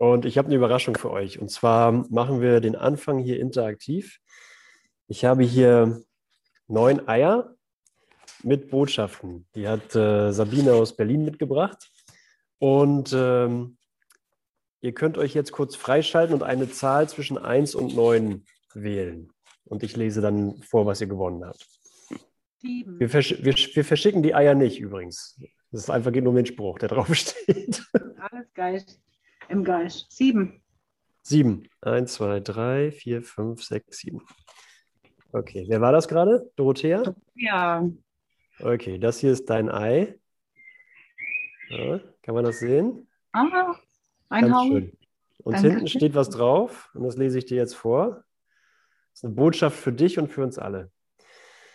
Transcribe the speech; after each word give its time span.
Und 0.00 0.24
ich 0.24 0.38
habe 0.38 0.46
eine 0.46 0.56
Überraschung 0.56 0.96
für 0.96 1.10
euch. 1.10 1.38
Und 1.38 1.50
zwar 1.50 1.92
machen 1.92 2.40
wir 2.40 2.60
den 2.60 2.74
Anfang 2.74 3.18
hier 3.18 3.38
interaktiv. 3.38 4.18
Ich 5.08 5.26
habe 5.26 5.42
hier 5.42 6.02
neun 6.68 7.06
Eier 7.06 7.54
mit 8.42 8.70
Botschaften. 8.70 9.46
Die 9.54 9.68
hat 9.68 9.94
äh, 9.94 10.32
Sabine 10.32 10.72
aus 10.72 10.96
Berlin 10.96 11.26
mitgebracht. 11.26 11.90
Und 12.58 13.12
ähm, 13.12 13.76
ihr 14.80 14.94
könnt 14.94 15.18
euch 15.18 15.34
jetzt 15.34 15.52
kurz 15.52 15.76
freischalten 15.76 16.34
und 16.34 16.44
eine 16.44 16.70
Zahl 16.70 17.06
zwischen 17.06 17.36
1 17.36 17.74
und 17.74 17.94
9 17.94 18.46
wählen. 18.72 19.30
Und 19.66 19.82
ich 19.82 19.98
lese 19.98 20.22
dann 20.22 20.62
vor, 20.62 20.86
was 20.86 21.02
ihr 21.02 21.08
gewonnen 21.08 21.44
habt. 21.44 21.68
Wir, 22.62 23.10
versch 23.10 23.36
wir, 23.42 23.52
wir 23.54 23.84
verschicken 23.84 24.22
die 24.22 24.34
Eier 24.34 24.54
nicht 24.54 24.80
übrigens. 24.80 25.38
Das 25.70 25.82
ist 25.82 25.90
einfach 25.90 26.10
geht 26.10 26.24
nur 26.24 26.30
um 26.30 26.36
den 26.36 26.46
Spruch, 26.46 26.78
der 26.78 26.88
drauf 26.88 27.14
steht. 27.14 27.82
Alles 28.16 28.50
Geist. 28.54 28.98
Im 29.50 29.64
Geist. 29.64 30.06
Sieben. 30.12 30.62
Sieben. 31.22 31.68
Eins, 31.80 32.14
zwei, 32.14 32.38
drei, 32.38 32.92
vier, 32.92 33.20
fünf, 33.20 33.64
sechs, 33.64 33.98
sieben. 33.98 34.24
Okay, 35.32 35.64
wer 35.68 35.80
war 35.80 35.90
das 35.90 36.06
gerade? 36.06 36.50
Dorothea? 36.54 37.14
Ja. 37.34 37.84
Okay, 38.60 38.98
das 38.98 39.18
hier 39.18 39.32
ist 39.32 39.50
dein 39.50 39.68
Ei. 39.68 40.18
Ja, 41.68 41.98
kann 42.22 42.36
man 42.36 42.44
das 42.44 42.60
sehen? 42.60 43.08
Aha. 43.32 43.76
Ein 44.28 44.54
schön. 44.68 44.92
Und 45.42 45.54
Danke. 45.54 45.70
hinten 45.70 45.88
steht 45.88 46.14
was 46.14 46.30
drauf 46.30 46.90
und 46.94 47.02
das 47.02 47.16
lese 47.16 47.38
ich 47.38 47.46
dir 47.46 47.56
jetzt 47.56 47.74
vor. 47.74 48.22
Das 49.10 49.20
ist 49.20 49.24
eine 49.24 49.34
Botschaft 49.34 49.78
für 49.78 49.92
dich 49.92 50.18
und 50.18 50.28
für 50.28 50.44
uns 50.44 50.58
alle. 50.58 50.92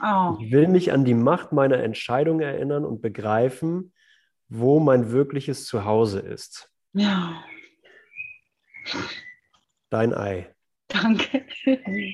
Oh. 0.02 0.38
Ich 0.40 0.52
will 0.52 0.70
mich 0.70 0.94
an 0.94 1.04
die 1.04 1.14
Macht 1.14 1.52
meiner 1.52 1.84
Entscheidung 1.84 2.40
erinnern 2.40 2.86
und 2.86 3.02
begreifen, 3.02 3.92
wo 4.48 4.80
mein 4.80 5.12
wirkliches 5.12 5.66
Zuhause 5.66 6.20
ist. 6.22 6.72
Ja. 6.94 7.44
Dein 9.90 10.14
Ei. 10.14 10.54
Danke. 10.88 11.46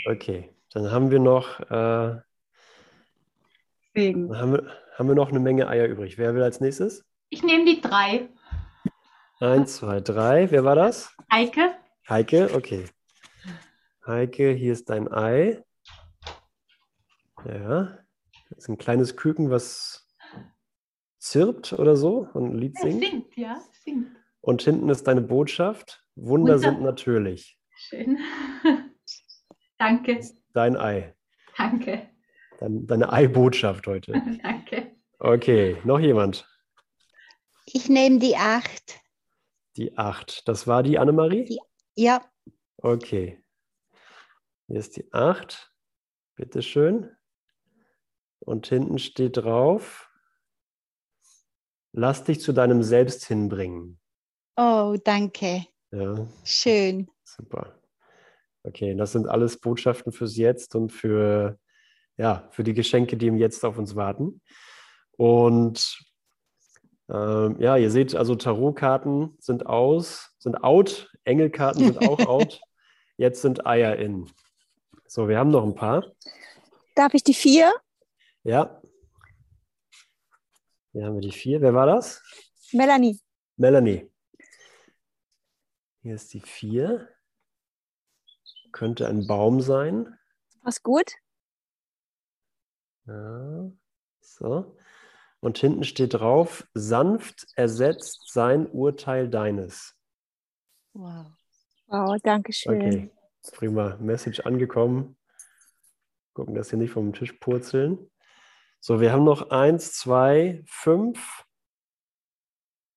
Okay, 0.09 0.50
dann 0.72 0.92
haben 0.92 1.12
wir 1.12 1.20
noch, 1.20 1.59
äh, 1.59 2.22
dann 3.94 4.38
haben 4.38 4.54
wir, 4.54 4.78
haben 4.98 5.08
wir 5.08 5.16
noch 5.16 5.30
eine 5.30 5.40
Menge 5.40 5.68
Eier 5.68 5.88
übrig. 5.88 6.18
Wer 6.18 6.34
will 6.36 6.44
als 6.44 6.62
nächstes? 6.62 7.06
Ich 7.30 7.44
nehme 7.44 7.66
die 7.66 7.81
drei. 7.81 8.30
Eins, 9.40 9.78
zwei, 9.78 10.00
drei. 10.02 10.52
Wer 10.52 10.64
war 10.64 10.76
das? 10.76 11.16
Heike, 11.31 11.76
Heike, 12.08 12.52
okay. 12.54 12.86
Heike, 14.06 14.52
hier 14.52 14.74
ist 14.74 14.90
dein 14.90 15.12
Ei. 15.12 15.64
Ja, 17.46 17.98
das 18.50 18.58
ist 18.58 18.70
ein 18.70 18.78
kleines 18.78 19.16
Küken, 19.16 19.50
was 19.50 20.08
zirpt 21.20 21.74
oder 21.74 21.96
so 21.96 22.28
und 22.34 22.53
ein 22.53 22.58
Lied 22.58 22.78
singt. 22.78 23.03
singt, 23.03 23.38
ja, 23.38 23.62
singt. 23.84 24.08
Und 24.42 24.62
hinten 24.62 24.90
ist 24.90 25.08
deine 25.08 25.22
Botschaft. 25.22 26.01
Wunder 26.16 26.54
Wunder. 26.56 26.59
sind 26.59 26.81
natürlich. 26.81 27.58
Schön. 27.76 28.17
danke, 29.78 30.20
Dein 30.53 30.76
Ei. 30.78 31.16
danke, 31.58 32.09
Dein, 32.59 32.86
deine 32.86 33.12
Ei-Botschaft 33.12 33.88
heute. 33.88 34.14
danke. 34.44 34.95
Okay, 35.20 35.78
noch 35.84 36.00
jemand? 36.00 36.48
Ich 37.66 37.90
nehme 37.90 38.20
die 38.20 38.36
acht. 38.36 39.00
Die 39.78 39.98
acht. 39.98 40.48
Das 40.48 40.68
war 40.68 40.84
die 40.84 41.00
Annemarie? 41.00 41.45
Die- 41.45 41.59
Ja, 41.95 42.22
Okay. 42.78 43.42
Hier 44.68 44.78
ist 44.80 44.98
die 44.98 45.12
acht. 45.14 45.72
Bitteschön. 46.36 47.09
Und 48.40 48.66
hinten 48.68 48.98
steht 48.98 49.38
drauf, 49.38 50.09
lass 51.92 52.23
dich 52.23 52.42
zu 52.42 52.53
deinem 52.53 52.81
Selbst 52.81 53.25
hinbringen. 53.28 54.00
oh, 54.58 54.98
danke. 55.03 55.66
Ja, 55.92 56.28
Schön. 56.44 57.09
super. 57.23 57.75
Okay, 58.64 58.95
das 58.95 59.11
sind 59.11 59.28
alles 59.28 59.59
Botschaften 59.59 60.11
fürs 60.11 60.38
Jetzt 60.38 60.75
und 60.75 60.89
für, 60.92 61.59
ja, 62.17 62.47
für 62.52 62.63
die 62.63 62.74
Geschenke, 62.74 63.18
die 63.18 63.28
im 63.28 63.38
Jetzt 63.38 63.66
auf 63.66 63.78
uns 63.78 63.96
warten. 63.96 64.41
Und 65.18 66.00
ähm, 67.09 67.57
ja, 67.59 67.75
ihr 67.75 67.91
seht 67.91 68.16
also, 68.16 68.35
Tarotkarten 68.35 69.35
sind 69.40 69.66
aus, 69.66 70.34
sind 70.40 70.63
out, 70.63 71.12
Engelkarten 71.25 71.84
sind 71.85 72.07
auch 72.07 72.19
out. 72.28 72.62
Jetzt 73.18 73.41
sind 73.41 73.66
Eier 73.66 73.97
in. 73.97 74.30
So, 75.07 75.28
wir 75.28 75.38
haben 75.38 75.51
noch 75.51 75.63
ein 75.63 75.75
paar. 75.75 76.06
Darf 76.96 77.13
ich 77.13 77.24
die 77.24 77.34
vier? 77.34 77.74
Ja. 78.44 78.81
Hier 80.94 81.06
haben 81.06 81.16
wir 81.16 81.22
die 81.22 81.31
vier. 81.31 81.62
Wer 81.62 81.74
war 81.74 81.85
das? 81.85 82.22
Melanie. 82.72 83.19
Melanie. 83.57 84.09
Hier 86.01 86.16
ist 86.16 86.34
die 86.34 86.41
vier. 86.41 87.07
Könnte 88.72 89.07
ein 89.07 89.28
Baum 89.28 89.62
sein. 89.62 90.17
Was 90.63 90.81
gut? 90.81 91.13
Ja. 93.06 93.72
So. 94.19 94.78
Und 95.41 95.57
hinten 95.57 95.84
steht 95.84 96.16
drauf, 96.16 96.67
sanft 96.73 97.47
ersetzt 97.56 98.31
sein 98.31 98.67
Urteil 98.67 99.29
deines. 99.29 99.95
Wow. 100.94 101.28
Wow, 101.88 102.18
danke 102.23 102.53
schön. 102.53 102.75
Okay, 102.75 103.12
prima. 103.53 103.97
Message 103.97 104.39
angekommen. 104.41 105.18
Gucken, 106.33 106.56
dass 106.56 106.69
hier 106.69 106.79
nicht 106.79 106.94
vom 106.94 107.13
Tisch 107.13 107.33
purzeln. 107.33 108.09
So, 108.79 109.01
wir 109.01 109.12
haben 109.12 109.23
noch 109.23 109.51
eins, 109.51 109.94
zwei, 109.94 110.63
fünf, 110.66 111.45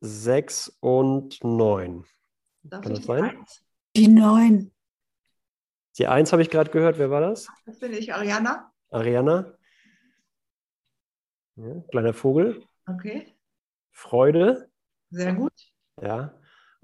sechs 0.00 0.69
und 0.81 1.42
neun. 1.42 2.06
Darf 2.65 2.83
Kann 2.83 2.93
ich 2.93 2.99
das 2.99 3.07
die 3.07 3.07
sein? 3.07 3.25
Eins? 3.25 3.65
Die 3.97 4.09
neun. 4.09 4.73
Die 5.99 6.07
eins 6.07 6.33
habe 6.33 6.43
ich 6.43 6.51
gerade 6.51 6.71
gehört. 6.71 6.99
Wer 6.99 7.11
war 7.11 7.21
das? 7.21 7.47
Das 7.67 7.79
bin 7.79 7.93
ich, 7.93 8.13
Ariana. 8.13 8.73
Ariana. 8.91 9.57
Ja, 11.57 11.81
kleiner 11.91 12.15
Vogel. 12.15 12.65
Okay, 12.87 13.33
Freude. 13.93 14.69
sehr 15.11 15.35
gut. 15.35 15.53
Ja. 16.03 16.35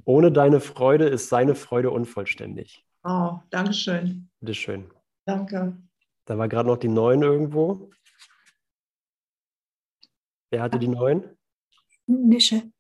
Ohne 0.05 0.31
deine 0.33 0.61
Freude 0.61 1.09
ist 1.09 1.29
seine 1.29 1.55
Freude 1.55 1.91
unvollständig. 1.91 2.87
Oh, 3.03 3.41
danke 3.51 3.73
schön. 3.75 4.31
Bitteschön. 4.41 4.91
Danke. 5.25 5.77
Da 6.25 6.39
war 6.39 6.49
gerade 6.49 6.69
noch 6.69 6.79
die 6.79 6.89
neun 6.89 7.23
irgendwo. 7.23 7.91
Wer 10.51 10.63
hatte 10.63 10.79
die 10.79 10.89
neun? 10.89 11.37
Nische. 12.07 12.71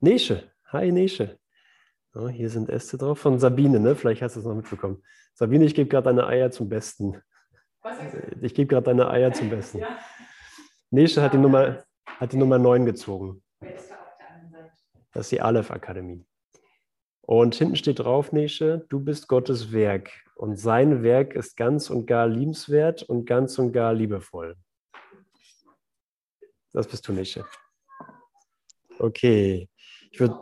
Nesche. 0.00 0.52
Hi, 0.66 0.92
Nesche. 0.92 1.38
Oh, 2.18 2.28
hier 2.28 2.48
sind 2.48 2.70
Äste 2.70 2.96
drauf 2.96 3.18
von 3.18 3.38
Sabine, 3.38 3.78
ne? 3.78 3.94
Vielleicht 3.94 4.22
hast 4.22 4.36
du 4.36 4.40
es 4.40 4.46
noch 4.46 4.54
mitbekommen. 4.54 5.02
Sabine, 5.34 5.66
ich 5.66 5.74
gebe 5.74 5.90
gerade 5.90 6.06
deine 6.06 6.26
Eier 6.26 6.50
zum 6.50 6.66
Besten. 6.66 7.20
Ich 8.40 8.54
gebe 8.54 8.68
gerade 8.68 8.84
deine 8.84 9.10
Eier 9.10 9.34
zum 9.34 9.50
Besten. 9.50 9.82
Nesche 10.90 11.20
hat 11.20 11.34
die 11.34 11.38
Nummer, 11.38 11.84
hat 12.06 12.32
die 12.32 12.38
Nummer 12.38 12.58
9 12.58 12.86
gezogen. 12.86 13.42
Das 15.12 15.26
ist 15.26 15.32
die 15.32 15.42
Aleph 15.42 15.70
Akademie. 15.70 16.24
Und 17.20 17.54
hinten 17.54 17.76
steht 17.76 17.98
drauf, 17.98 18.32
Nesche, 18.32 18.86
du 18.88 19.00
bist 19.00 19.28
Gottes 19.28 19.72
Werk. 19.72 20.10
Und 20.36 20.56
sein 20.56 21.02
Werk 21.02 21.34
ist 21.34 21.54
ganz 21.54 21.90
und 21.90 22.06
gar 22.06 22.26
liebenswert 22.28 23.02
und 23.02 23.26
ganz 23.26 23.58
und 23.58 23.72
gar 23.72 23.92
liebevoll. 23.92 24.56
Das 26.72 26.88
bist 26.88 27.06
du, 27.06 27.12
Nesche. 27.12 27.44
Okay. 28.98 29.68
Ich 30.10 30.18
würde. 30.18 30.38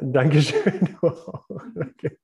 Dankeschön. 0.00 0.96
Okay. 1.74 2.18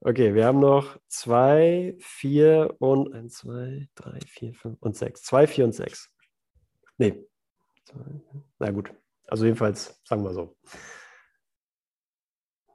okay, 0.00 0.34
wir 0.34 0.46
haben 0.46 0.60
noch 0.60 0.98
zwei, 1.08 1.96
vier 1.98 2.76
und 2.78 3.12
eins, 3.12 3.38
zwei, 3.38 3.88
drei, 3.96 4.20
vier, 4.26 4.54
fünf 4.54 4.80
und 4.80 4.96
sechs. 4.96 5.22
Zwei, 5.22 5.46
vier 5.46 5.64
und 5.64 5.72
sechs. 5.72 6.12
Nee. 6.96 7.26
Na 8.58 8.70
gut. 8.70 8.92
Also 9.26 9.44
jedenfalls, 9.44 10.00
sagen 10.04 10.22
wir 10.22 10.32
so. 10.32 10.56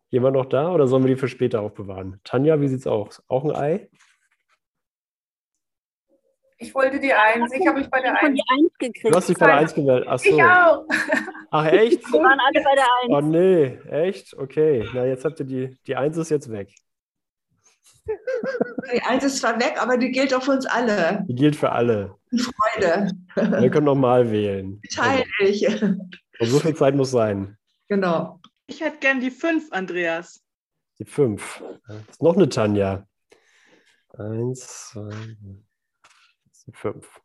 Jemand 0.10 0.36
noch 0.36 0.46
da 0.46 0.72
oder 0.72 0.88
sollen 0.88 1.04
wir 1.04 1.14
die 1.16 1.20
für 1.20 1.28
später 1.28 1.62
aufbewahren? 1.62 2.20
Tanja, 2.24 2.60
wie 2.62 2.68
sieht's 2.68 2.88
aus? 2.88 3.24
Auch 3.28 3.44
ein 3.46 3.56
Ei? 3.56 3.90
Ich 6.66 6.74
wollte 6.74 7.00
die 7.00 7.14
Eins. 7.14 7.52
Ich 7.54 7.68
habe 7.68 7.80
mich 7.80 7.90
bei 7.90 8.02
der 8.02 8.20
Eins. 8.20 8.36
die 8.36 8.44
Eins 8.50 8.78
gekriegt. 8.80 9.14
Du 9.14 9.16
hast 9.16 9.30
dich 9.30 9.38
bei 9.38 9.46
der 9.46 9.58
Eins 9.58 9.74
gewählt. 9.74 10.06
Ach 10.08 10.20
so. 10.20 10.30
Ich 10.30 10.44
auch. 10.44 10.86
Ach, 11.52 11.66
echt? 11.68 12.12
Wir 12.12 12.20
waren 12.20 12.40
alle 12.40 12.64
bei 12.64 12.76
der 12.76 12.88
Eins. 13.02 13.12
Oh 13.12 13.22
nee, 13.22 13.80
echt? 13.90 14.34
Okay. 14.38 14.88
Na, 14.94 15.06
jetzt 15.06 15.26
habt 15.26 15.40
ihr 15.40 15.46
die, 15.46 15.78
die 15.86 15.96
Eins 15.96 16.18
ist 16.18 16.30
jetzt 16.30 16.52
weg. 16.52 16.74
Die 18.94 19.02
Eins 19.02 19.24
ist 19.24 19.38
zwar 19.38 19.60
weg, 19.60 19.76
aber 19.80 19.98
die 19.98 20.12
gilt 20.12 20.34
auf 20.34 20.48
uns 20.48 20.66
alle. 20.66 21.24
Die 21.28 21.36
gilt 21.36 21.56
für 21.56 21.72
alle. 21.72 22.16
Freude. 22.30 23.12
Wir 23.36 23.70
können 23.70 23.86
nochmal 23.86 24.32
wählen. 24.32 24.82
Teile 24.94 25.24
ich. 25.40 25.68
Und 25.72 26.12
so 26.42 26.60
viel 26.60 26.76
Zeit 26.76 26.96
muss 26.96 27.12
sein. 27.12 27.58
Genau. 27.88 28.40
Ich 28.68 28.82
hätte 28.82 28.98
gern 28.98 29.20
die 29.20 29.32
fünf, 29.32 29.72
Andreas. 29.72 30.42
Die 31.00 31.06
fünf. 31.06 31.64
Ist 32.10 32.22
noch 32.22 32.36
eine 32.36 32.50
Tanja. 32.50 33.06
Eins, 34.18 34.92
zwei, 34.92 35.10
drei, 35.10 35.65
sind 36.66 36.78
fünf. 36.78 37.22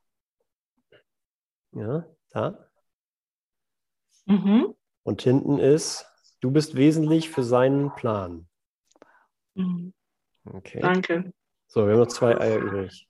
Ja, 1.72 2.06
da. 2.30 2.70
Mhm. 4.26 4.74
Und 5.02 5.22
hinten 5.22 5.58
ist 5.58 6.06
Du 6.40 6.50
bist 6.50 6.74
wesentlich 6.74 7.28
für 7.28 7.42
seinen 7.42 7.94
Plan. 7.94 8.48
Mhm. 9.54 9.92
Okay. 10.46 10.80
Danke. 10.80 11.32
So, 11.66 11.84
wir 11.84 11.92
haben 11.92 12.00
noch 12.00 12.08
zwei 12.08 12.38
Eier 12.40 12.58
übrig. 12.58 13.08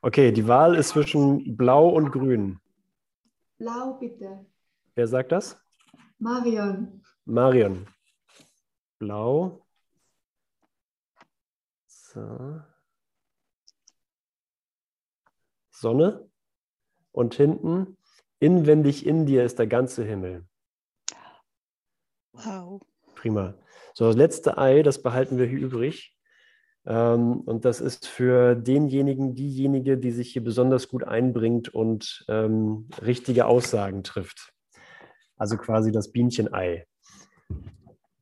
Okay, 0.00 0.30
die 0.30 0.46
Wahl 0.46 0.76
ist 0.76 0.90
zwischen 0.90 1.56
Blau 1.56 1.88
und 1.88 2.12
Grün. 2.12 2.60
Blau 3.58 3.94
bitte. 3.94 4.46
Wer 4.94 5.08
sagt 5.08 5.32
das? 5.32 5.60
Marion. 6.18 7.02
Marion. 7.24 7.88
Blau. 9.00 9.66
So. 11.88 12.60
Sonne. 15.80 16.28
Und 17.12 17.34
hinten, 17.34 17.96
inwendig 18.38 19.06
in 19.06 19.26
dir 19.26 19.44
ist 19.44 19.58
der 19.58 19.66
ganze 19.66 20.04
Himmel. 20.04 20.46
Wow. 22.32 22.82
Prima. 23.14 23.54
So, 23.94 24.06
das 24.06 24.16
letzte 24.16 24.58
Ei, 24.58 24.82
das 24.82 25.02
behalten 25.02 25.38
wir 25.38 25.46
hier 25.46 25.58
übrig. 25.58 26.16
Ähm, 26.86 27.40
und 27.40 27.64
das 27.64 27.80
ist 27.80 28.06
für 28.06 28.54
denjenigen, 28.54 29.34
diejenige, 29.34 29.98
die 29.98 30.12
sich 30.12 30.32
hier 30.32 30.44
besonders 30.44 30.88
gut 30.88 31.04
einbringt 31.04 31.68
und 31.68 32.24
ähm, 32.28 32.88
richtige 33.02 33.46
Aussagen 33.46 34.04
trifft. 34.04 34.52
Also 35.36 35.56
quasi 35.56 35.92
das 35.92 36.12
Bienchen-Ei. 36.12 36.86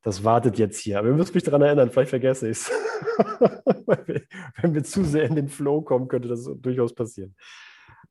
Das 0.06 0.22
wartet 0.22 0.56
jetzt 0.56 0.78
hier. 0.78 1.00
Aber 1.00 1.08
ihr 1.08 1.14
müsst 1.14 1.34
mich 1.34 1.42
daran 1.42 1.62
erinnern, 1.62 1.90
vielleicht 1.90 2.10
vergesse 2.10 2.48
ich 2.48 2.58
es. 2.58 2.70
Wenn 4.62 4.72
wir 4.72 4.84
zu 4.84 5.02
sehr 5.02 5.24
in 5.24 5.34
den 5.34 5.48
Flow 5.48 5.82
kommen, 5.82 6.06
könnte 6.06 6.28
das 6.28 6.48
durchaus 6.60 6.94
passieren. 6.94 7.34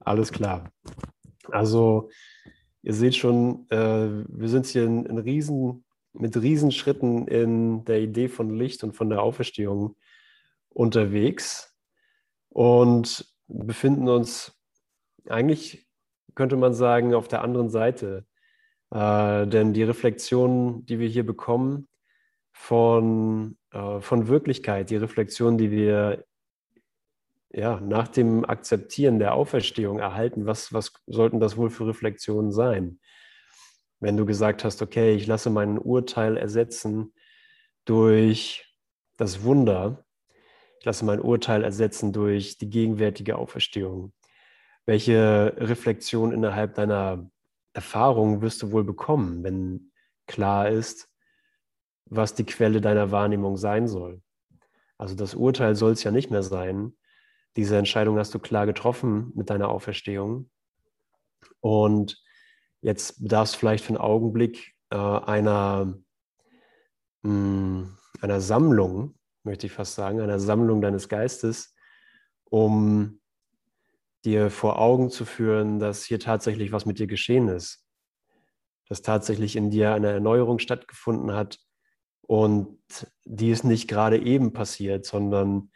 Alles 0.02 0.34
klar. 0.34 0.70
Also, 1.52 2.10
ihr 2.82 2.94
seht 2.94 3.16
schon, 3.16 3.66
äh, 3.70 4.10
wir 4.28 4.50
sind 4.50 4.66
hier 4.66 4.84
in, 4.84 5.06
in 5.06 5.18
riesen, 5.20 5.86
mit 6.12 6.36
Riesenschritten 6.36 7.30
in 7.30 7.86
der 7.86 8.02
Idee 8.02 8.28
von 8.28 8.50
Licht 8.50 8.84
und 8.84 8.92
von 8.92 9.10
der 9.10 9.22
Auferstehung 9.22 9.96
unterwegs 10.68 11.78
und 12.50 13.34
befinden 13.48 14.10
uns 14.10 14.54
eigentlich, 15.30 15.88
könnte 16.36 16.58
man 16.58 16.74
sagen, 16.74 17.14
auf 17.14 17.30
der 17.30 17.42
anderen 17.42 17.70
Seite. 17.70 18.26
Äh, 18.96 19.48
denn 19.48 19.74
die 19.74 19.84
Reflexion, 19.84 20.86
die 20.86 21.00
wir 21.00 21.10
hier 21.10 21.26
bekommen 21.26 21.90
von, 22.54 23.58
äh, 23.72 24.00
von 24.00 24.30
Wirklichkeit, 24.30 24.90
die 24.90 24.96
Reflexion, 24.96 25.58
die 25.58 25.70
wir 25.70 26.26
ja, 27.52 27.82
nach 27.82 28.08
dem 28.08 28.46
Akzeptieren 28.46 29.20
der 29.20 29.34
Auferstehung 29.34 30.00
erhalten, 30.00 30.46
was, 30.46 30.72
was 30.72 30.94
sollten 31.08 31.42
das 31.42 31.58
wohl 31.58 31.70
für 31.70 31.88
Reflexionen 31.88 32.54
sein? 32.54 33.00
Wenn 34.00 34.16
du 34.16 34.26
gesagt 34.26 34.64
hast, 34.64 34.82
okay, 34.82 35.14
ich 35.14 35.28
lasse 35.28 35.50
mein 35.50 35.78
Urteil 35.78 36.38
ersetzen 36.38 37.14
durch 37.84 38.78
das 39.18 39.44
Wunder, 39.44 40.06
ich 40.80 40.86
lasse 40.86 41.04
mein 41.04 41.20
Urteil 41.20 41.66
ersetzen 41.66 42.14
durch 42.14 42.58
die 42.58 42.70
gegenwärtige 42.70 43.38
Auferstehung. 43.38 44.14
Welche 44.86 45.54
Reflexion 45.58 46.32
innerhalb 46.32 46.76
deiner 46.76 47.30
Erfahrung 47.75 48.42
wirst 48.42 48.62
du 48.62 48.72
wohl 48.72 48.83
bekommen, 48.83 49.44
wenn 49.44 49.92
klar 50.27 50.69
ist, 50.69 51.10
was 52.06 52.33
die 52.33 52.45
Quelle 52.45 52.81
deiner 52.81 53.12
Wahrnehmung 53.12 53.57
sein 53.57 53.88
soll? 53.88 54.22
Also 54.98 55.16
das 55.16 55.36
Urteil 55.36 55.75
soll 55.75 55.92
es 55.92 56.04
ja 56.04 56.12
nicht 56.12 56.31
mehr 56.31 56.44
sein, 56.44 56.95
diese 57.57 57.77
Entscheidung 57.77 58.18
hast 58.18 58.33
du 58.33 58.39
klar 58.39 58.66
getroffen 58.66 59.31
mit 59.36 59.50
deiner 59.50 59.69
Auferstehung. 59.69 60.50
Und 61.62 62.22
jetzt 62.81 63.22
bedarf 63.22 63.50
es 63.50 63.56
vielleicht 63.56 63.83
für 63.83 63.89
einen 63.89 63.98
Augenblick 63.98 64.74
äh, 64.89 64.98
einer, 64.98 65.98
mh, 67.24 67.30
hm, 67.30 67.98
einer 68.22 68.42
Sammlung, 68.42 69.16
möchte 69.44 69.68
ich 69.68 69.74
fast 69.74 69.95
sagen, 69.95 70.22
einer 70.22 70.39
Sammlung 70.39 70.81
deines 70.81 71.07
Geistes, 71.10 71.75
um 72.45 73.19
dir 74.25 74.50
vor 74.50 74.80
Augen 74.80 75.10
zu 75.10 75.25
führen, 75.25 75.80
dass 75.80 76.04
hier 76.04 76.19
tatsächlich 76.19 76.72
was 76.72 76.86
mit 76.86 77.00
dir 77.00 77.07
geschehen 77.07 77.48
ist. 77.48 77.86
Dass 78.88 79.01
tatsächlich 79.01 79.56
in 79.56 79.69
dir 79.69 79.94
eine 79.94 80.12
Erneuerung 80.12 80.60
stattgefunden 80.60 81.33
hat 81.33 81.60
und 82.22 82.80
die 83.24 83.51
ist 83.51 83.63
nicht 83.63 83.88
gerade 83.88 84.19
eben 84.19 84.54
passiert, 84.54 85.06
sondern 85.06 85.72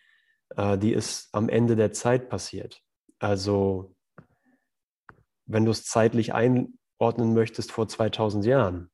äh, 0.55 0.77
die 0.77 0.93
ist 0.93 1.29
am 1.31 1.49
Ende 1.49 1.75
der 1.75 1.91
Zeit 1.91 2.29
passiert. 2.29 2.81
Also 3.19 3.95
wenn 5.45 5.65
du 5.65 5.71
es 5.71 5.85
zeitlich 5.85 6.33
einordnen 6.33 7.33
möchtest 7.33 7.71
vor 7.71 7.87
2000 7.87 8.45
Jahren. 8.45 8.91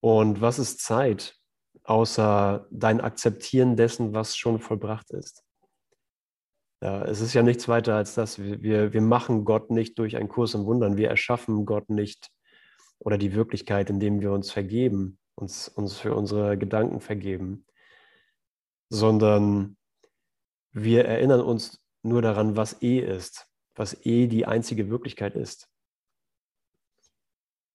Und 0.00 0.40
was 0.40 0.58
ist 0.58 0.80
Zeit, 0.80 1.36
außer 1.84 2.66
dein 2.70 3.00
Akzeptieren 3.02 3.76
dessen, 3.76 4.14
was 4.14 4.36
schon 4.36 4.60
vollbracht 4.60 5.10
ist? 5.10 5.44
Ja, 6.82 7.02
es 7.02 7.20
ist 7.20 7.34
ja 7.34 7.42
nichts 7.42 7.68
weiter 7.68 7.94
als 7.94 8.14
das. 8.14 8.38
Wir, 8.38 8.92
wir 8.92 9.00
machen 9.02 9.44
Gott 9.44 9.70
nicht 9.70 9.98
durch 9.98 10.16
einen 10.16 10.28
Kurs 10.28 10.54
im 10.54 10.64
Wundern. 10.64 10.96
Wir 10.96 11.10
erschaffen 11.10 11.66
Gott 11.66 11.90
nicht 11.90 12.30
oder 12.98 13.18
die 13.18 13.34
Wirklichkeit, 13.34 13.90
indem 13.90 14.20
wir 14.20 14.32
uns 14.32 14.50
vergeben, 14.50 15.18
uns, 15.34 15.68
uns 15.68 15.98
für 15.98 16.14
unsere 16.14 16.56
Gedanken 16.56 17.00
vergeben, 17.00 17.66
sondern 18.88 19.76
wir 20.72 21.04
erinnern 21.04 21.40
uns 21.40 21.84
nur 22.02 22.22
daran, 22.22 22.56
was 22.56 22.82
eh 22.82 22.98
ist, 22.98 23.46
was 23.74 24.06
eh 24.06 24.26
die 24.26 24.46
einzige 24.46 24.88
Wirklichkeit 24.88 25.34
ist. 25.34 25.68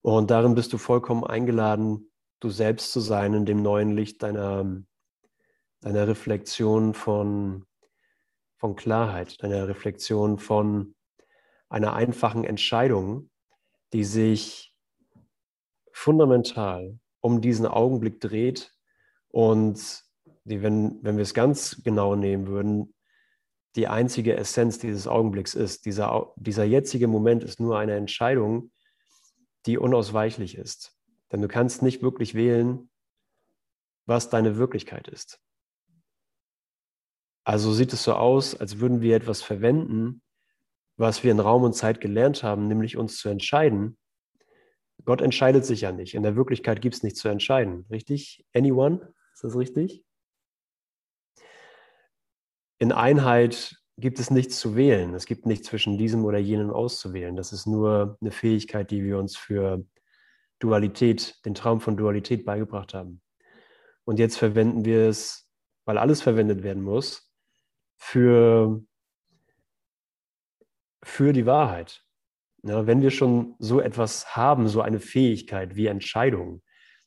Und 0.02 0.32
darin 0.32 0.56
bist 0.56 0.74
du 0.74 0.78
vollkommen 0.78 1.24
eingeladen, 1.24 2.12
du 2.40 2.50
selbst 2.50 2.92
zu 2.92 3.00
sein 3.00 3.34
in 3.34 3.46
dem 3.46 3.62
neuen 3.62 3.92
Licht 3.92 4.22
deiner, 4.24 4.84
deiner 5.82 6.08
Reflexion 6.08 6.94
von, 6.94 7.66
von 8.66 8.76
Klarheit, 8.76 9.44
deiner 9.44 9.68
Reflexion 9.68 10.40
von 10.40 10.96
einer 11.70 11.94
einfachen 11.94 12.44
Entscheidung, 12.44 13.30
die 13.94 14.04
sich 14.04 14.76
fundamental 15.92 16.98
um 17.22 17.42
diesen 17.42 17.68
Augenblick 17.68 18.20
dreht 18.20 18.74
und 19.28 20.04
die, 20.46 20.64
wenn, 20.64 20.98
wenn 21.04 21.16
wir 21.16 21.22
es 21.22 21.36
ganz 21.36 21.84
genau 21.84 22.16
nehmen 22.16 22.48
würden, 22.48 22.96
die 23.76 23.88
einzige 23.88 24.36
Essenz 24.36 24.80
dieses 24.80 25.06
Augenblicks 25.06 25.54
ist. 25.54 25.86
Dieser, 25.86 26.34
dieser 26.36 26.64
jetzige 26.64 27.08
Moment 27.08 27.44
ist 27.44 27.60
nur 27.60 27.78
eine 27.78 27.94
Entscheidung, 27.94 28.72
die 29.68 29.78
unausweichlich 29.78 30.58
ist. 30.58 30.98
Denn 31.32 31.44
du 31.44 31.48
kannst 31.48 31.84
nicht 31.84 32.02
wirklich 32.02 32.34
wählen, 32.34 32.90
was 34.08 34.32
deine 34.32 34.58
Wirklichkeit 34.58 35.08
ist. 35.08 35.40
Also 37.46 37.72
sieht 37.72 37.94
es 37.94 38.04
so 38.04 38.14
aus, 38.14 38.56
als 38.56 38.80
würden 38.80 39.02
wir 39.02 39.16
etwas 39.16 39.42
verwenden, 39.42 40.22
was 40.98 41.24
wir 41.24 41.32
in 41.32 41.40
Raum 41.40 41.64
und 41.64 41.74
Zeit 41.74 42.02
gelernt 42.02 42.44
haben, 42.44 42.68
nämlich 42.68 42.98
uns 42.98 43.18
zu 43.18 43.30
entscheiden. 43.30 43.98
Gott 45.06 45.22
entscheidet 45.22 45.66
sich 45.66 45.82
ja 45.82 45.92
nicht. 45.92 46.16
In 46.16 46.24
der 46.24 46.36
Wirklichkeit 46.36 46.82
gibt 46.82 46.96
es 46.96 47.04
nichts 47.04 47.20
zu 47.20 47.30
entscheiden. 47.30 47.86
Richtig? 47.90 48.46
Anyone? 48.54 49.14
Ist 49.34 49.44
das 49.44 49.56
richtig? 49.56 50.06
in 52.80 52.92
Einheit 52.92 53.78
gibt 53.98 54.20
es 54.20 54.30
nichts 54.30 54.60
zu 54.60 54.76
wählen. 54.76 55.14
Es 55.14 55.26
gibt 55.26 55.46
nichts 55.46 55.68
zwischen 55.68 55.98
diesem 55.98 56.26
oder 56.26 56.38
jenem 56.38 56.70
auszuwählen. 56.70 57.36
Das 57.36 57.54
ist 57.54 57.66
nur 57.66 58.18
eine 58.22 58.32
Fähigkeit, 58.32 58.92
die 58.92 59.04
wir 59.04 59.18
uns 59.18 59.38
für 59.38 59.86
Dualität, 60.60 61.36
den 61.46 61.56
Traum 61.56 61.80
von 61.80 61.96
Dualität 61.96 62.46
beigebracht 62.46 62.94
haben. 62.94 63.22
Und 64.04 64.20
jetzt 64.20 64.38
verwenden 64.38 64.86
wir 64.86 65.08
es, 65.08 65.50
weil 65.86 65.98
alles 65.98 66.22
verwendet 66.22 66.64
werden 66.64 66.84
muss, 66.84 67.25
für, 68.06 68.84
für 71.04 71.34
die 71.34 71.48
Wahrheit. 71.48 72.06
Ja, 72.62 72.86
wenn 72.86 73.02
wir 73.02 73.10
schon 73.10 73.56
so 73.58 73.82
etwas 73.82 74.36
haben, 74.36 74.68
so 74.68 74.82
eine 74.82 75.00
Fähigkeit 75.00 75.76
wie 75.76 75.88
Entscheidung, 75.88 76.62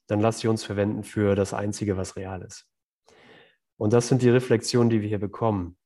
dann 0.09 0.19
lass 0.19 0.40
sie 0.40 0.49
uns 0.49 0.64
verwenden 0.64 1.05
für 1.05 1.37
das 1.37 1.55
Einzige, 1.55 1.97
was 1.97 2.17
real 2.17 2.43
ist. 2.43 2.69
Und 3.76 3.93
das 3.93 4.09
sind 4.09 4.23
die 4.23 4.28
Reflexionen, 4.28 4.90
die 4.90 5.00
wir 5.00 5.09
hier 5.09 5.21
bekommen. 5.21 5.78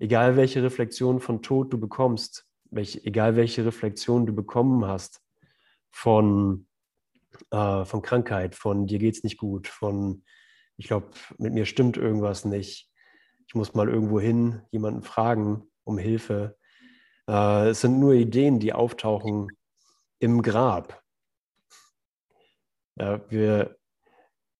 Egal 0.00 0.36
welche 0.36 0.60
Reflexion 0.62 1.20
von 1.20 1.40
Tod 1.40 1.72
du 1.72 1.78
bekommst, 1.78 2.44
welch, 2.70 3.02
egal 3.04 3.36
welche 3.36 3.64
Reflexion 3.64 4.26
du 4.26 4.34
bekommen 4.34 4.84
hast 4.86 5.22
von, 5.90 6.66
äh, 7.50 7.84
von 7.84 8.02
Krankheit, 8.02 8.56
von 8.56 8.88
dir 8.88 8.98
geht 8.98 9.16
es 9.16 9.22
nicht 9.22 9.38
gut, 9.38 9.68
von 9.68 10.24
ich 10.76 10.88
glaube, 10.88 11.10
mit 11.38 11.52
mir 11.54 11.64
stimmt 11.64 11.96
irgendwas 11.96 12.44
nicht, 12.44 12.88
ich 13.48 13.54
muss 13.54 13.74
mal 13.74 13.88
irgendwo 13.88 14.20
hin, 14.20 14.60
jemanden 14.70 15.02
fragen 15.02 15.66
um 15.84 15.96
Hilfe. 15.96 16.58
Äh, 17.26 17.70
es 17.70 17.80
sind 17.80 17.98
nur 17.98 18.12
Ideen, 18.12 18.60
die 18.60 18.74
auftauchen 18.74 19.48
im 20.18 20.42
Grab. 20.42 21.02
Ja, 22.96 23.22
wir, 23.30 23.78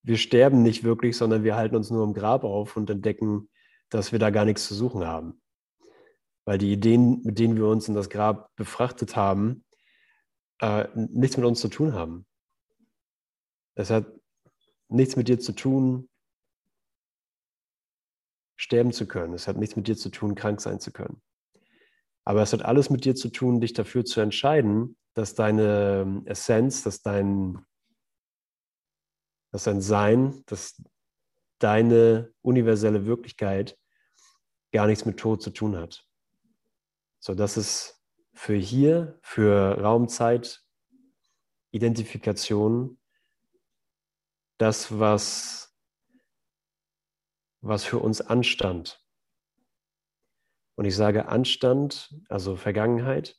wir 0.03 0.17
sterben 0.17 0.63
nicht 0.63 0.85
wirklich, 0.85 1.19
sondern 1.19 1.45
wir 1.45 1.55
halten 1.55 1.77
uns 1.77 1.91
nur 1.91 2.03
im 2.03 2.15
Grab 2.15 2.45
auf 2.45 2.79
und 2.79 2.89
entdecken, 2.89 3.51
dass 3.91 4.13
wir 4.13 4.19
da 4.19 4.31
gar 4.31 4.47
nichts 4.47 4.67
zu 4.67 4.75
suchen 4.75 5.07
haben. 5.07 5.43
Weil 6.47 6.57
die 6.57 6.73
Ideen, 6.73 7.21
mit 7.25 7.39
denen 7.39 7.57
wir 7.57 7.67
uns 7.67 7.89
in 7.89 7.95
das 7.95 8.09
Grab 8.09 8.55
befrachtet 8.57 9.17
haben, 9.17 9.67
äh, 10.61 10.89
nichts 10.95 11.37
mit 11.37 11.45
uns 11.45 11.61
zu 11.61 11.69
tun 11.69 11.93
haben. 11.93 12.27
Deshalb 13.77 14.19
nichts 14.89 15.15
mit 15.17 15.29
dir 15.29 15.39
zu 15.39 15.53
tun, 15.53 16.09
sterben 18.59 18.93
zu 18.93 19.07
können. 19.07 19.33
Es 19.33 19.49
hat 19.49 19.57
nichts 19.57 19.77
mit 19.77 19.89
dir 19.89 19.97
zu 19.97 20.11
tun, 20.11 20.35
krank 20.35 20.61
sein 20.61 20.81
zu 20.81 20.91
können. 20.93 21.23
Aber 22.25 22.43
es 22.43 22.53
hat 22.53 22.63
alles 22.63 22.91
mit 22.91 23.07
dir 23.07 23.15
zu 23.15 23.31
tun, 23.31 23.61
dich 23.61 23.73
dafür 23.73 24.05
zu 24.05 24.21
entscheiden, 24.21 24.99
dass 25.15 25.35
deine 25.35 26.23
Essenz, 26.27 26.83
dass 26.83 27.01
dein, 27.01 27.65
dass 29.51 29.65
dein 29.65 29.81
Sein, 29.81 30.43
dass 30.47 30.83
deine 31.59 32.35
universelle 32.43 33.07
Wirklichkeit 33.07 33.79
gar 34.73 34.87
nichts 34.87 35.07
mit 35.07 35.19
Tod 35.19 35.43
zu 35.43 35.51
tun 35.51 35.77
hat. 35.77 36.05
So 37.21 37.35
dass 37.35 37.57
es 37.57 38.03
für 38.35 38.55
hier, 38.55 39.19
für 39.23 39.81
Raumzeit, 39.81 40.63
Identifikation, 41.71 42.99
das, 44.59 44.99
was, 44.99 45.68
was 47.61 47.85
für 47.85 47.99
uns 47.99 48.21
anstand. 48.21 49.03
Und 50.77 50.85
ich 50.85 50.95
sage 50.95 51.29
Anstand, 51.29 52.15
also 52.29 52.57
Vergangenheit, 52.57 53.37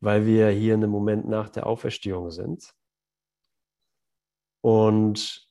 weil 0.00 0.26
wir 0.26 0.50
hier 0.50 0.74
in 0.74 0.82
einem 0.82 0.92
Moment 0.92 1.28
nach 1.28 1.48
der 1.48 1.66
Auferstehung 1.66 2.30
sind. 2.30 2.72
Und 4.60 5.48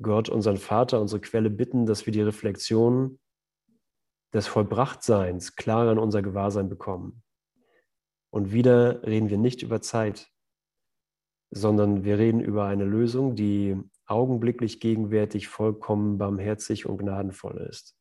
Gott, 0.00 0.28
unseren 0.28 0.58
Vater, 0.58 1.00
unsere 1.00 1.20
Quelle 1.20 1.50
bitten, 1.50 1.86
dass 1.86 2.06
wir 2.06 2.12
die 2.12 2.22
Reflexion 2.22 3.18
des 4.32 4.46
Vollbrachtseins 4.46 5.56
klarer 5.56 5.92
in 5.92 5.98
unser 5.98 6.22
Gewahrsein 6.22 6.68
bekommen. 6.68 7.22
Und 8.30 8.52
wieder 8.52 9.02
reden 9.06 9.28
wir 9.28 9.38
nicht 9.38 9.62
über 9.62 9.82
Zeit, 9.82 10.30
sondern 11.50 12.04
wir 12.04 12.18
reden 12.18 12.40
über 12.40 12.64
eine 12.64 12.84
Lösung, 12.84 13.36
die 13.36 13.78
augenblicklich 14.12 14.78
gegenwärtig 14.80 15.48
vollkommen 15.48 16.18
barmherzig 16.18 16.86
und 16.86 16.98
gnadenvoll 16.98 17.66
ist, 17.68 17.96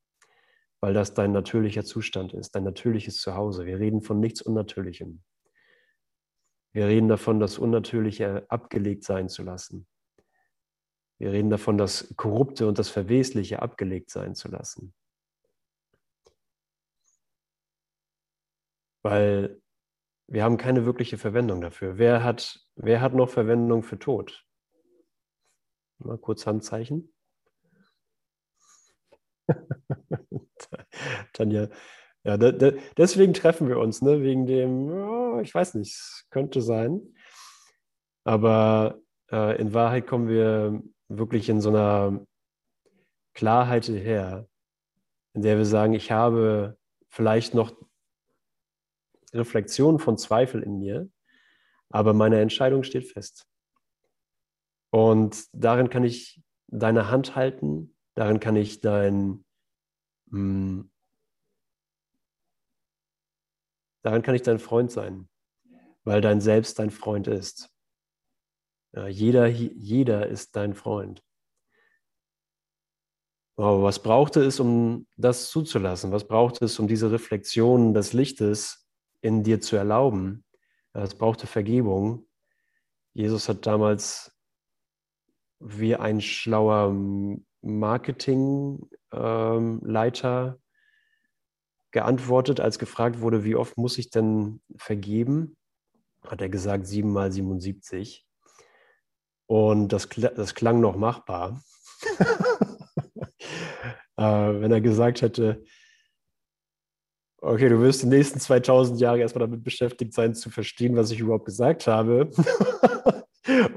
weil 0.82 0.94
das 0.94 1.13
dein 1.13 1.32
natürlicher 1.32 1.84
Zustand 1.84 2.34
ist, 2.34 2.56
dein 2.56 2.63
natürliches 2.63 3.18
Zuhause. 3.18 3.65
Wir 3.65 3.80
reden 3.80 4.01
von 4.01 4.20
nichts 4.20 4.41
Unnatürlichem. 4.41 5.24
Wir 6.74 6.88
reden 6.88 7.08
davon, 7.08 7.39
das 7.39 7.58
Unnatürliche 7.58 8.46
abgelegt 8.50 9.03
sein 9.03 9.27
zu 9.27 9.44
lassen. 9.44 9.88
Wir 11.18 11.32
reden 11.32 11.50
davon, 11.50 11.77
das 11.77 12.13
Korrupte 12.18 12.68
und 12.68 12.80
das 12.80 12.89
Verwesliche 12.89 13.62
abgelegt 13.62 14.10
sein 14.10 14.36
zu 14.36 14.48
lassen. 14.48 14.94
Weil 19.03 19.62
wir 20.27 20.44
haben 20.44 20.58
keine 20.58 20.86
wirkliche 20.86 21.18
Verwendung 21.18 21.62
dafür. 21.62 21.98
Wer 21.98 22.24
hat, 22.24 22.65
wer 22.75 23.01
hat 23.01 23.13
noch 23.13 23.30
Verwendung 23.30 23.84
für 23.84 24.00
Tod? 24.00 24.46
Mal 26.03 26.17
kurz 26.17 26.46
Handzeichen. 26.46 27.13
Tanja, 31.34 31.70
ja, 32.24 32.38
deswegen 32.38 33.34
treffen 33.34 33.67
wir 33.67 33.79
uns, 33.79 34.01
ne? 34.01 34.22
wegen 34.22 34.46
dem, 34.46 34.89
oh, 34.91 35.39
ich 35.39 35.53
weiß 35.53 35.75
nicht, 35.75 36.25
könnte 36.29 36.62
sein. 36.62 37.01
Aber 38.24 39.01
äh, 39.31 39.60
in 39.60 39.74
Wahrheit 39.74 40.05
kommen 40.05 40.27
wir 40.27 40.81
wirklich 41.08 41.50
in 41.50 41.62
so 41.62 41.70
einer 41.70 42.25
Klarheit 43.34 43.88
her, 43.88 44.48
in 45.34 45.41
der 45.41 45.58
wir 45.58 45.65
sagen, 45.65 45.93
ich 45.93 46.12
habe 46.12 46.77
vielleicht 47.10 47.53
noch 47.55 47.74
Reflexion 49.34 49.98
von 49.98 50.17
Zweifel 50.17 50.62
in 50.62 50.77
mir, 50.77 51.10
aber 51.89 52.13
meine 52.13 52.39
Entscheidung 52.39 52.84
steht 52.84 53.12
fest. 53.12 53.48
Und 54.92 55.48
darin 55.54 55.90
kann 55.90 56.04
ich 56.04 56.44
deine 56.68 57.10
Hand 57.10 57.36
halten, 57.36 57.96
darin 58.14 58.40
kann 58.40 58.56
ich 58.56 58.82
dein, 58.82 59.46
mh, 60.28 60.38
hm, 60.38 60.92
darin 64.04 64.22
kann 64.22 64.36
ich 64.36 64.42
dein 64.42 64.60
Freund 64.60 64.92
sein, 64.92 65.30
weil 66.04 66.22
dein 66.22 66.42
Selbst 66.42 66.78
dein 66.78 66.92
Freund 66.92 67.28
ist. 67.28 67.70
Ja, 68.94 69.08
jeder, 69.08 69.48
jeder 69.48 70.28
ist 70.28 70.56
dein 70.58 70.74
Freund. 70.74 71.24
Aber 73.56 73.84
was 73.84 74.02
brauchte 74.02 74.44
es, 74.44 74.60
um 74.60 75.08
das 75.18 75.50
zuzulassen? 75.50 76.12
Was 76.12 76.28
brauchte 76.28 76.66
es, 76.66 76.80
um 76.80 76.88
diese 76.88 77.12
Reflexion 77.12 77.94
des 77.94 78.12
Lichtes 78.12 78.90
in 79.22 79.44
dir 79.44 79.62
zu 79.62 79.78
erlauben? 79.78 80.44
Es 80.94 81.16
brauchte 81.16 81.48
Vergebung. 81.48 82.28
Jesus 83.14 83.48
hat 83.48 83.66
damals 83.66 84.36
wie 85.62 85.96
ein 85.96 86.22
schlauer 86.22 86.96
Marketingleiter 87.62 90.58
geantwortet, 91.91 92.60
als 92.60 92.80
gefragt 92.80 93.22
wurde, 93.22 93.44
wie 93.44 93.56
oft 93.56 93.77
muss 93.77 93.98
ich 93.98 94.10
denn 94.10 94.62
vergeben? 94.77 95.56
Hat 96.25 96.41
er 96.41 96.50
gesagt, 96.50 96.88
sieben 96.88 97.12
mal 97.12 97.32
77. 97.32 98.25
Und 99.48 99.89
das, 99.89 100.08
das 100.10 100.56
klang 100.56 100.80
noch 100.80 100.96
machbar. 100.96 101.62
äh, 104.18 104.24
wenn 104.24 104.72
er 104.72 104.82
gesagt 104.82 105.22
hätte, 105.22 105.63
okay, 107.41 107.70
du 107.70 107.82
wirst 107.82 108.03
die 108.03 108.08
nächsten 108.08 108.39
2000 108.39 109.00
Jahre 109.00 109.20
erstmal 109.20 109.46
damit 109.46 109.63
beschäftigt 109.63 110.13
sein, 110.13 110.36
zu 110.36 110.50
verstehen, 110.50 110.96
was 110.96 111.12
ich 111.12 111.20
überhaupt 111.20 111.46
gesagt 111.46 111.88
habe. 111.88 112.32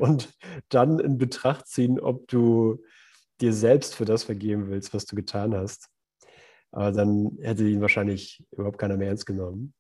und 0.01 0.33
dann 0.69 0.99
in 0.99 1.19
Betracht 1.19 1.67
ziehen, 1.67 2.01
ob 2.01 2.29
du 2.29 2.83
dir 3.41 3.53
selbst 3.53 3.95
für 3.95 4.05
das 4.05 4.25
vergeben 4.25 4.69
willst, 4.69 4.95
was 4.95 5.07
du 5.07 5.17
getan 5.17 5.55
hast. 5.55 5.89
Aber 6.71 6.93
dann 6.93 7.39
hätte 7.41 7.69
ihn 7.69 7.81
wahrscheinlich 7.81 8.45
überhaupt 8.51 8.79
keiner 8.79 8.97
mehr 8.97 9.09
ernst 9.09 9.27
genommen. 9.27 9.75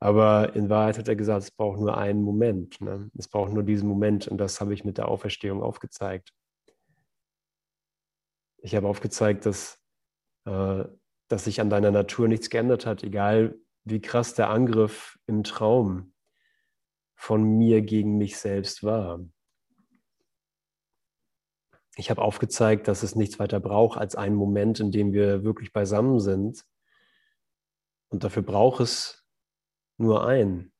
Aber 0.00 0.54
in 0.54 0.68
Wahrheit 0.68 0.98
hat 0.98 1.08
er 1.08 1.16
gesagt, 1.16 1.42
es 1.44 1.50
braucht 1.50 1.80
nur 1.80 1.96
einen 1.96 2.22
Moment. 2.22 2.80
Ne? 2.80 3.10
Es 3.16 3.28
braucht 3.28 3.52
nur 3.52 3.62
diesen 3.62 3.88
Moment 3.88 4.28
und 4.28 4.38
das 4.38 4.60
habe 4.60 4.74
ich 4.74 4.84
mit 4.84 4.98
der 4.98 5.08
Auferstehung 5.08 5.62
aufgezeigt. 5.62 6.30
Ich 8.58 8.74
habe 8.74 8.88
aufgezeigt, 8.88 9.46
dass, 9.46 9.78
äh, 10.46 10.84
dass 11.28 11.44
sich 11.44 11.60
an 11.60 11.70
deiner 11.70 11.90
Natur 11.90 12.28
nichts 12.28 12.50
geändert 12.50 12.86
hat, 12.86 13.02
egal 13.02 13.58
wie 13.84 14.00
krass 14.00 14.34
der 14.34 14.50
Angriff 14.50 15.18
im 15.26 15.44
Traum 15.44 16.13
von 17.24 17.42
mir 17.42 17.80
gegen 17.80 18.18
mich 18.18 18.36
selbst 18.36 18.82
war. 18.82 19.24
Ich 21.96 22.10
habe 22.10 22.20
aufgezeigt, 22.20 22.86
dass 22.86 23.02
es 23.02 23.14
nichts 23.14 23.38
weiter 23.38 23.60
braucht 23.60 23.98
als 23.98 24.14
einen 24.14 24.36
Moment, 24.36 24.78
in 24.78 24.90
dem 24.90 25.14
wir 25.14 25.42
wirklich 25.42 25.72
beisammen 25.72 26.20
sind. 26.20 26.66
Und 28.10 28.24
dafür 28.24 28.42
braucht 28.42 28.80
es 28.80 29.24
nur 29.96 30.26
ein. 30.26 30.70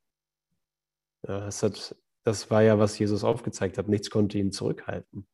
Ja, 1.26 1.40
das, 1.40 1.62
hat, 1.62 1.96
das 2.24 2.50
war 2.50 2.62
ja, 2.62 2.78
was 2.78 2.98
Jesus 2.98 3.24
aufgezeigt 3.24 3.78
hat. 3.78 3.88
Nichts 3.88 4.10
konnte 4.10 4.36
ihn 4.36 4.52
zurückhalten. 4.52 5.26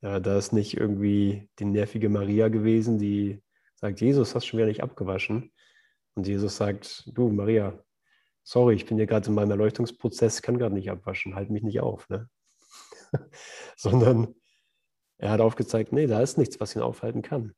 Ja, 0.00 0.18
da 0.18 0.38
ist 0.38 0.52
nicht 0.52 0.78
irgendwie 0.78 1.50
die 1.58 1.66
nervige 1.66 2.08
Maria 2.08 2.48
gewesen, 2.48 2.96
die 2.96 3.42
sagt, 3.74 4.00
Jesus, 4.00 4.34
hast 4.34 4.46
schon 4.46 4.56
wieder 4.56 4.68
nicht 4.68 4.82
abgewaschen. 4.82 5.52
Und 6.14 6.26
Jesus 6.26 6.56
sagt, 6.56 7.10
du 7.14 7.28
Maria, 7.28 7.84
sorry, 8.46 8.76
ich 8.76 8.86
bin 8.86 8.96
hier 8.96 9.06
gerade 9.06 9.26
in 9.28 9.34
meinem 9.34 9.50
Erleuchtungsprozess, 9.50 10.40
kann 10.40 10.56
gerade 10.56 10.74
nicht 10.74 10.90
abwaschen, 10.90 11.34
halt 11.34 11.50
mich 11.50 11.64
nicht 11.64 11.80
auf. 11.80 12.08
Ne? 12.08 12.30
Sondern 13.76 14.34
er 15.18 15.30
hat 15.30 15.40
aufgezeigt, 15.40 15.92
nee, 15.92 16.06
da 16.06 16.20
ist 16.20 16.38
nichts, 16.38 16.60
was 16.60 16.76
ihn 16.76 16.82
aufhalten 16.82 17.22
kann. 17.22 17.54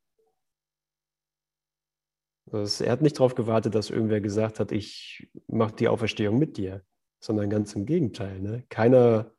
Das, 2.46 2.80
er 2.80 2.92
hat 2.92 3.02
nicht 3.02 3.18
darauf 3.18 3.34
gewartet, 3.34 3.74
dass 3.74 3.90
irgendwer 3.90 4.22
gesagt 4.22 4.58
hat, 4.58 4.72
ich 4.72 5.28
mache 5.46 5.74
die 5.74 5.88
Auferstehung 5.88 6.38
mit 6.38 6.56
dir, 6.56 6.82
sondern 7.20 7.50
ganz 7.50 7.74
im 7.74 7.84
Gegenteil. 7.84 8.40
Ne? 8.40 8.64
Keiner, 8.70 9.30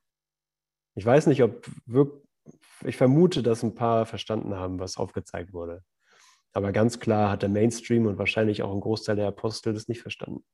ich 0.94 1.06
weiß 1.06 1.26
nicht, 1.26 1.42
ob 1.42 1.68
wirklich, 1.88 2.24
ich 2.86 2.98
vermute, 2.98 3.42
dass 3.42 3.64
ein 3.64 3.74
paar 3.74 4.06
verstanden 4.06 4.56
haben, 4.56 4.80
was 4.80 4.98
aufgezeigt 4.98 5.52
wurde. 5.52 5.84
Aber 6.54 6.72
ganz 6.72 7.00
klar 7.00 7.32
hat 7.32 7.42
der 7.42 7.50
Mainstream 7.50 8.06
und 8.06 8.20
wahrscheinlich 8.20 8.62
auch 8.62 8.74
ein 8.74 8.82
Großteil 8.82 9.16
der 9.16 9.28
Apostel 9.28 9.74
das 9.74 9.88
nicht 9.88 10.02
verstanden. 10.02 10.46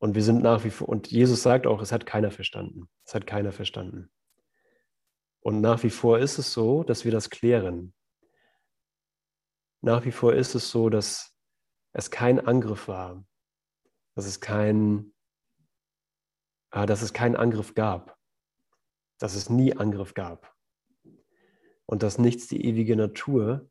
Und 0.00 0.14
wir 0.16 0.22
sind 0.22 0.42
nach 0.42 0.64
wie 0.64 0.70
vor, 0.70 0.88
und 0.88 1.08
Jesus 1.08 1.42
sagt 1.42 1.66
auch, 1.68 1.80
es 1.80 1.92
hat 1.92 2.06
keiner 2.06 2.32
verstanden. 2.32 2.88
Es 3.04 3.14
hat 3.14 3.26
keiner 3.26 3.52
verstanden. 3.52 4.10
Und 5.40 5.60
nach 5.60 5.82
wie 5.84 5.90
vor 5.90 6.18
ist 6.18 6.38
es 6.38 6.52
so, 6.52 6.82
dass 6.82 7.04
wir 7.04 7.12
das 7.12 7.30
klären 7.30 7.94
nach 9.82 10.04
wie 10.04 10.12
vor 10.12 10.34
ist 10.34 10.54
es 10.54 10.70
so, 10.70 10.90
dass 10.90 11.34
es 11.92 12.10
kein 12.10 12.38
Angriff 12.38 12.88
war, 12.88 13.24
dass 14.14 14.26
es 14.26 14.40
kein, 14.40 15.12
äh, 16.72 16.86
dass 16.86 17.02
es 17.02 17.12
keinen 17.12 17.36
Angriff 17.36 17.74
gab, 17.74 18.16
dass 19.18 19.34
es 19.34 19.48
nie 19.48 19.76
Angriff 19.76 20.14
gab 20.14 20.54
und 21.86 22.02
dass 22.02 22.18
nichts 22.18 22.46
die 22.46 22.64
ewige 22.64 22.96
Natur 22.96 23.70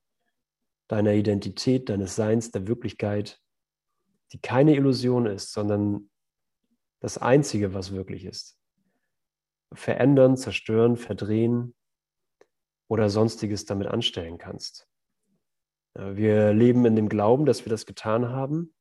deiner 0.87 1.13
Identität, 1.13 1.89
deines 1.89 2.15
Seins, 2.15 2.51
der 2.51 2.67
Wirklichkeit, 2.67 3.39
die 4.31 4.41
keine 4.41 4.75
Illusion 4.75 5.27
ist, 5.27 5.53
sondern 5.53 6.09
das 6.99 7.17
Einzige, 7.17 7.73
was 7.73 7.93
wirklich 7.93 8.25
ist, 8.25 8.57
verändern, 9.73 10.37
zerstören, 10.37 10.97
verdrehen 10.97 11.75
oder 12.87 13.09
sonstiges 13.09 13.65
damit 13.65 13.87
anstellen 13.87 14.37
kannst. 14.37 14.87
Wir 15.95 16.53
leben 16.53 16.85
in 16.85 16.95
dem 16.95 17.09
Glauben, 17.09 17.45
dass 17.45 17.65
wir 17.65 17.69
das 17.69 17.85
getan 17.85 18.29
haben. 18.29 18.73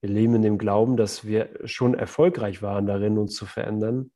Wir 0.00 0.10
leben 0.10 0.34
in 0.34 0.42
dem 0.42 0.58
Glauben, 0.58 0.96
dass 0.96 1.24
wir 1.24 1.50
schon 1.64 1.94
erfolgreich 1.94 2.62
waren 2.62 2.86
darin, 2.86 3.16
uns 3.16 3.34
zu 3.34 3.46
verändern 3.46 4.12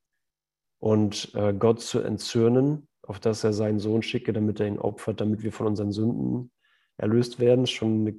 und 0.81 1.35
äh, 1.35 1.55
Gott 1.55 1.81
zu 1.81 2.01
entzürnen, 2.01 2.89
auf 3.03 3.21
dass 3.21 3.43
er 3.43 3.53
seinen 3.53 3.79
Sohn 3.79 4.03
schicke, 4.03 4.33
damit 4.33 4.61
er 4.61 4.67
ihn 4.67 4.79
opfert, 4.79 5.21
damit 5.21 5.43
wir 5.43 5.53
von 5.53 5.67
unseren 5.67 5.93
Sünden 5.93 6.53
erlöst 6.99 7.41
werden. 7.41 7.67
Schon 7.67 8.01
eine 8.01 8.17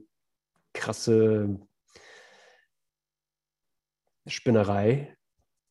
krasse 0.74 1.60
Spinnerei, 4.30 5.18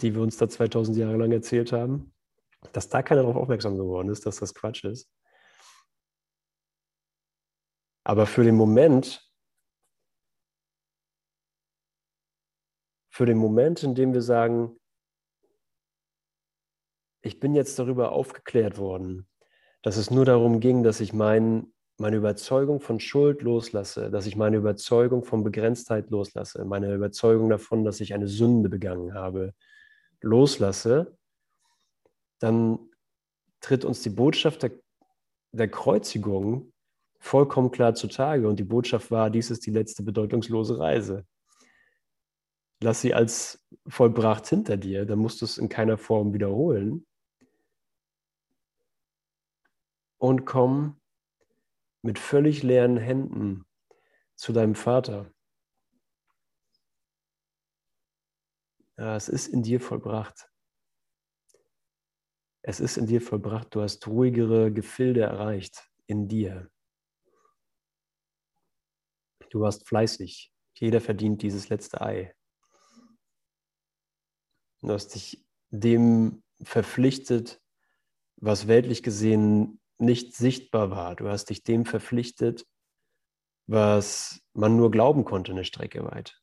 die 0.01 0.15
wir 0.15 0.23
uns 0.23 0.37
da 0.37 0.49
2000 0.49 0.97
Jahre 0.97 1.17
lang 1.17 1.33
erzählt 1.33 1.73
haben. 1.73 2.15
Dass 2.73 2.89
da 2.89 3.03
keiner 3.03 3.23
darauf 3.23 3.37
aufmerksam 3.37 3.77
geworden 3.77 4.09
ist, 4.09 4.27
dass 4.27 4.39
das 4.39 4.55
Quatsch 4.55 4.85
ist. 4.85 5.11
Aber 8.05 8.27
für 8.27 8.43
den 8.43 8.57
Moment, 8.57 9.23
für 13.11 13.27
den 13.27 13.39
Moment, 13.39 13.83
in 13.83 13.95
dem 13.95 14.15
wir 14.15 14.23
sagen, 14.23 14.81
ich 17.23 17.39
bin 17.39 17.55
jetzt 17.55 17.79
darüber 17.79 18.13
aufgeklärt 18.13 18.79
worden, 18.79 19.29
dass 19.83 19.97
es 19.97 20.11
nur 20.11 20.25
darum 20.25 20.61
ging, 20.61 20.83
dass 20.83 21.01
ich 21.01 21.13
mein, 21.13 21.73
meine 21.99 22.17
Überzeugung 22.17 22.81
von 22.81 23.01
Schuld 23.01 23.43
loslasse, 23.43 24.11
dass 24.11 24.27
ich 24.27 24.37
meine 24.37 24.57
Überzeugung 24.57 25.25
von 25.25 25.43
Begrenztheit 25.43 26.11
loslasse, 26.11 26.65
meine 26.65 26.95
Überzeugung 26.95 27.51
davon, 27.51 27.85
dass 27.85 28.01
ich 28.01 28.15
eine 28.15 28.29
Sünde 28.29 28.69
begangen 28.69 29.15
habe, 29.15 29.53
loslasse, 30.21 31.19
dann 32.39 32.79
tritt 33.61 33.85
uns 33.85 34.03
die 34.03 34.11
Botschaft 34.11 34.63
der, 34.63 34.71
der 35.53 35.69
Kreuzigung 35.69 36.73
vollkommen 37.19 37.73
klar 37.73 37.95
zutage. 37.95 38.49
Und 38.49 38.61
die 38.61 38.65
Botschaft 38.65 39.11
war, 39.11 39.29
dies 39.29 39.51
ist 39.51 39.67
die 39.67 39.73
letzte 39.73 40.05
bedeutungslose 40.05 40.79
Reise. 40.79 41.27
Lass 42.81 43.01
sie 43.01 43.13
als 43.13 43.67
vollbracht 43.89 44.47
hinter 44.47 44.77
dir, 44.77 45.05
dann 45.05 45.19
musst 45.19 45.41
du 45.41 45.47
es 45.47 45.59
in 45.59 45.69
keiner 45.69 45.99
Form 45.99 46.33
wiederholen. 46.33 47.05
Und 50.19 50.45
komm 50.45 50.98
mit 52.03 52.19
völlig 52.19 52.63
leeren 52.63 52.97
Händen 52.97 53.65
zu 54.37 54.53
deinem 54.53 54.75
Vater. 54.75 55.33
Ja, 58.97 59.17
es 59.17 59.29
ist 59.29 59.49
in 59.49 59.63
dir 59.63 59.81
vollbracht. 59.81 60.49
Es 62.63 62.81
ist 62.81 62.97
in 62.97 63.07
dir 63.07 63.21
vollbracht. 63.21 63.75
Du 63.75 63.81
hast 63.81 64.07
ruhigere 64.07 64.73
Gefilde 64.73 65.21
erreicht 65.21 65.89
in 66.07 66.29
dir. 66.29 66.71
Du 69.51 69.61
warst 69.61 69.87
fleißig. 69.89 70.53
Jeder 70.75 71.01
verdient 71.01 71.43
dieses 71.43 71.69
letzte 71.69 72.01
Ei. 72.01 72.35
Du 74.81 74.91
hast 74.91 75.15
dich 75.15 75.47
dem 75.71 76.43
verpflichtet, 76.63 77.61
was 78.37 78.69
weltlich 78.69 79.03
gesehen 79.03 79.78
nicht 79.99 80.35
sichtbar 80.35 80.91
war. 80.91 81.17
Du 81.17 81.29
hast 81.29 81.47
dich 81.47 81.63
dem 81.65 81.85
verpflichtet, 81.85 82.67
was 83.67 84.41
man 84.55 84.77
nur 84.77 84.91
glauben 84.91 85.25
konnte 85.25 85.53
eine 85.53 85.65
Strecke 85.65 86.05
weit. 86.05 86.41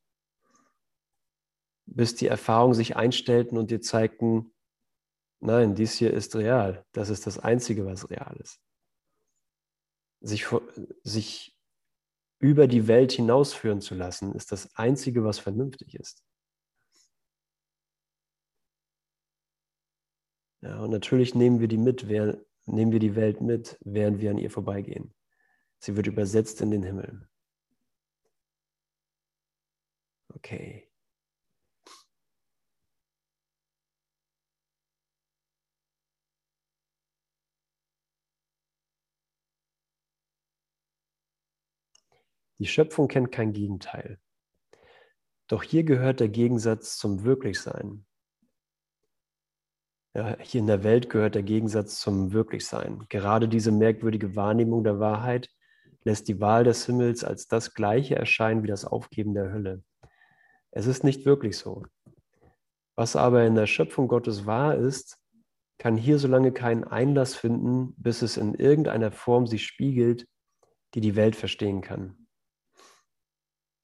Bis 1.88 2.16
die 2.16 2.28
Erfahrungen 2.28 2.74
sich 2.74 2.96
einstellten 2.96 3.58
und 3.58 3.72
dir 3.72 3.82
zeigten, 3.82 4.54
nein, 5.40 5.76
dies 5.76 5.94
hier 5.94 6.14
ist 6.14 6.36
real. 6.36 6.86
Das 6.92 7.10
ist 7.10 7.28
das 7.28 7.40
Einzige, 7.40 7.86
was 7.86 8.10
real 8.10 8.36
ist. 8.38 8.60
Sich, 10.22 10.48
sich 11.04 11.58
über 12.40 12.68
die 12.68 12.88
Welt 12.88 13.12
hinausführen 13.12 13.82
zu 13.82 13.96
lassen, 13.96 14.34
ist 14.34 14.52
das 14.52 14.76
Einzige, 14.76 15.24
was 15.24 15.40
vernünftig 15.40 15.96
ist. 15.96 16.24
Ja, 20.62 20.80
und 20.80 20.90
natürlich 20.90 21.36
nehmen 21.36 21.60
wir 21.60 21.68
die 21.68 21.78
mit, 21.78 22.08
während, 22.08 22.44
nehmen 22.66 22.92
wir 22.92 23.00
die 23.00 23.16
Welt 23.16 23.42
mit, 23.42 23.78
während 23.82 24.20
wir 24.22 24.32
an 24.32 24.38
ihr 24.38 24.52
vorbeigehen. 24.52 25.14
Sie 25.80 25.96
wird 25.96 26.08
übersetzt 26.08 26.62
in 26.62 26.72
den 26.72 26.84
Himmel. 26.84 27.28
Okay. 30.34 30.90
Die 42.60 42.66
Schöpfung 42.68 43.08
kennt 43.08 43.32
kein 43.32 43.52
Gegenteil. 43.54 44.20
Doch 45.48 45.62
hier 45.62 45.84
gehört 45.84 46.20
der 46.20 46.30
Gegensatz 46.30 46.98
zum 46.98 47.24
Wirklichsein. 47.24 48.06
Ja, 50.16 50.38
hier 50.40 50.62
in 50.62 50.68
der 50.68 50.86
Welt 50.86 51.10
gehört 51.10 51.36
der 51.36 51.44
Gegensatz 51.44 52.00
zum 52.00 52.32
Wirklichsein. 52.32 53.06
Gerade 53.10 53.50
diese 53.50 53.74
merkwürdige 53.74 54.38
Wahrnehmung 54.38 54.86
der 54.86 54.98
Wahrheit 54.98 55.50
lässt 56.06 56.30
die 56.30 56.40
Wahl 56.40 56.64
des 56.64 56.86
Himmels 56.86 57.26
als 57.26 57.50
das 57.50 57.74
gleiche 57.74 58.16
erscheinen 58.16 58.64
wie 58.64 58.68
das 58.68 58.86
Aufgeben 58.86 59.34
der 59.34 59.52
Hölle. 59.52 59.84
Es 60.72 60.88
ist 60.88 61.04
nicht 61.04 61.26
wirklich 61.26 61.58
so. 61.58 61.84
Was 62.96 63.18
aber 63.18 63.46
in 63.46 63.56
der 63.56 63.68
Schöpfung 63.68 64.08
Gottes 64.08 64.46
wahr 64.46 64.76
ist, 64.76 65.18
kann 65.80 65.98
hier 65.98 66.18
so 66.18 66.30
lange 66.30 66.54
keinen 66.54 66.86
Einlass 66.86 67.36
finden, 67.36 67.94
bis 67.98 68.22
es 68.22 68.38
in 68.38 68.54
irgendeiner 68.54 69.12
Form 69.12 69.48
sich 69.48 69.66
spiegelt, 69.66 70.30
die 70.94 71.02
die 71.02 71.18
Welt 71.18 71.36
verstehen 71.36 71.82
kann. 71.82 72.28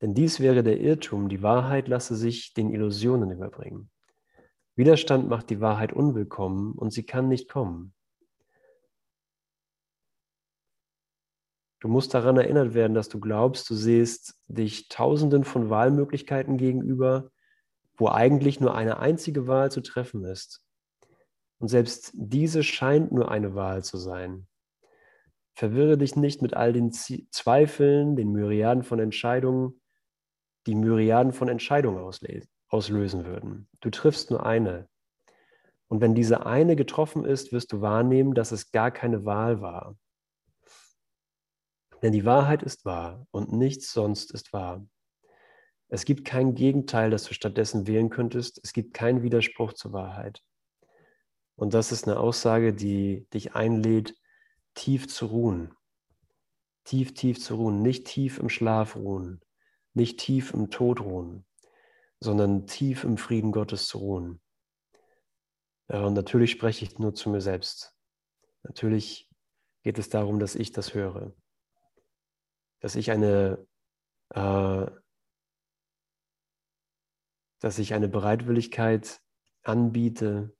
Denn 0.02 0.14
dies 0.14 0.40
wäre 0.40 0.64
der 0.64 0.80
Irrtum, 0.80 1.28
die 1.28 1.44
Wahrheit 1.44 1.90
lasse 1.90 2.16
sich 2.16 2.54
den 2.54 2.72
Illusionen 2.72 3.32
überbringen. 3.32 3.92
Widerstand 4.76 5.30
macht 5.30 5.50
die 5.50 5.60
Wahrheit 5.60 5.94
unwillkommen 5.94 6.74
und 6.74 6.92
sie 6.92 7.04
kann 7.04 7.28
nicht 7.28 7.50
kommen. 7.50 7.94
Du 11.82 11.88
musst 11.88 12.14
daran 12.14 12.38
erinnert 12.38 12.74
werden, 12.76 12.94
dass 12.94 13.10
du 13.10 13.20
glaubst, 13.20 13.70
du 13.70 13.76
siehst 13.76 14.40
dich 14.48 14.88
tausenden 14.88 15.44
von 15.44 15.70
Wahlmöglichkeiten 15.72 16.58
gegenüber, 16.58 17.32
wo 17.98 18.08
eigentlich 18.08 18.60
nur 18.60 18.76
eine 18.76 19.00
einzige 19.00 19.48
Wahl 19.48 19.72
zu 19.72 19.82
treffen 19.82 20.24
ist. 20.24 20.64
Und 21.58 21.68
selbst 21.68 22.12
diese 22.14 22.64
scheint 22.64 23.12
nur 23.12 23.32
eine 23.32 23.56
Wahl 23.56 23.84
zu 23.84 23.98
sein. 23.98 24.48
Verwirre 25.54 25.98
dich 25.98 26.16
nicht 26.16 26.42
mit 26.42 26.54
all 26.54 26.72
den 26.72 26.92
Zweifeln, 26.92 28.16
den 28.16 28.32
Myriaden 28.32 28.84
von 28.84 29.00
Entscheidungen, 29.00 29.82
die 30.68 30.76
Myriaden 30.76 31.34
von 31.34 31.50
Entscheidungen 31.50 32.00
auslösen 32.72 33.26
würden. 33.26 33.68
Du 33.82 33.90
triffst 33.90 34.32
nur 34.32 34.46
eine. 34.46 34.88
Und 35.88 36.02
wenn 36.02 36.16
diese 36.16 36.46
eine 36.46 36.76
getroffen 36.76 37.26
ist, 37.26 37.52
wirst 37.52 37.74
du 37.74 37.82
wahrnehmen, 37.82 38.34
dass 38.34 38.52
es 38.52 38.72
gar 38.72 38.92
keine 38.92 39.26
Wahl 39.26 39.62
war. 39.62 39.98
Denn 42.02 42.14
die 42.14 42.26
Wahrheit 42.26 42.64
ist 42.64 42.86
wahr 42.86 43.28
und 43.32 43.52
nichts 43.52 43.92
sonst 43.92 44.32
ist 44.32 44.54
wahr. 44.54 44.86
Es 45.90 46.06
gibt 46.06 46.24
kein 46.24 46.56
Gegenteil, 46.56 47.12
das 47.12 47.26
du 47.26 47.34
stattdessen 47.34 47.86
wählen 47.86 48.10
könntest. 48.10 48.62
Es 48.64 48.72
gibt 48.72 48.94
keinen 48.94 49.22
Widerspruch 49.22 49.74
zur 49.74 49.92
Wahrheit. 49.92 50.42
Und 51.56 51.74
das 51.74 51.92
ist 51.92 52.08
eine 52.08 52.20
Aussage, 52.20 52.74
die 52.74 53.28
dich 53.34 53.54
einlädt, 53.54 54.16
tief 54.74 55.10
zu 55.10 55.26
ruhen. 55.26 55.74
Tief, 56.86 57.14
tief 57.14 57.40
zu 57.40 57.56
ruhen, 57.56 57.82
nicht 57.82 58.08
tief 58.08 58.40
im 58.40 58.50
Schlaf 58.50 58.96
ruhen, 58.96 59.42
nicht 59.94 60.20
tief 60.20 60.54
im 60.54 60.72
Tod 60.72 61.02
ruhen, 61.02 61.46
sondern 62.22 62.68
tief 62.68 63.04
im 63.04 63.18
Frieden 63.18 63.52
Gottes 63.52 63.88
zu 63.88 63.98
ruhen. 63.98 64.42
Und 65.88 66.14
natürlich 66.14 66.52
spreche 66.52 66.86
ich 66.86 67.00
nur 67.00 67.14
zu 67.14 67.30
mir 67.30 67.42
selbst. 67.42 67.94
Natürlich 68.64 69.28
geht 69.84 69.98
es 69.98 70.10
darum, 70.10 70.40
dass 70.40 70.56
ich 70.56 70.72
das 70.72 70.94
höre. 70.94 71.36
Dass 72.80 72.96
ich 72.96 73.12
eine, 73.12 73.68
äh, 74.30 74.86
dass 77.60 77.80
ich 77.80 77.94
eine 77.94 78.08
Bereitwilligkeit 78.08 79.22
anbiete, 79.64 80.56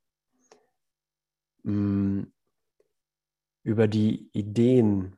mh, 1.62 1.72
mm, 1.72 2.32
über 3.64 3.86
die 3.86 4.28
Ideen 4.32 5.16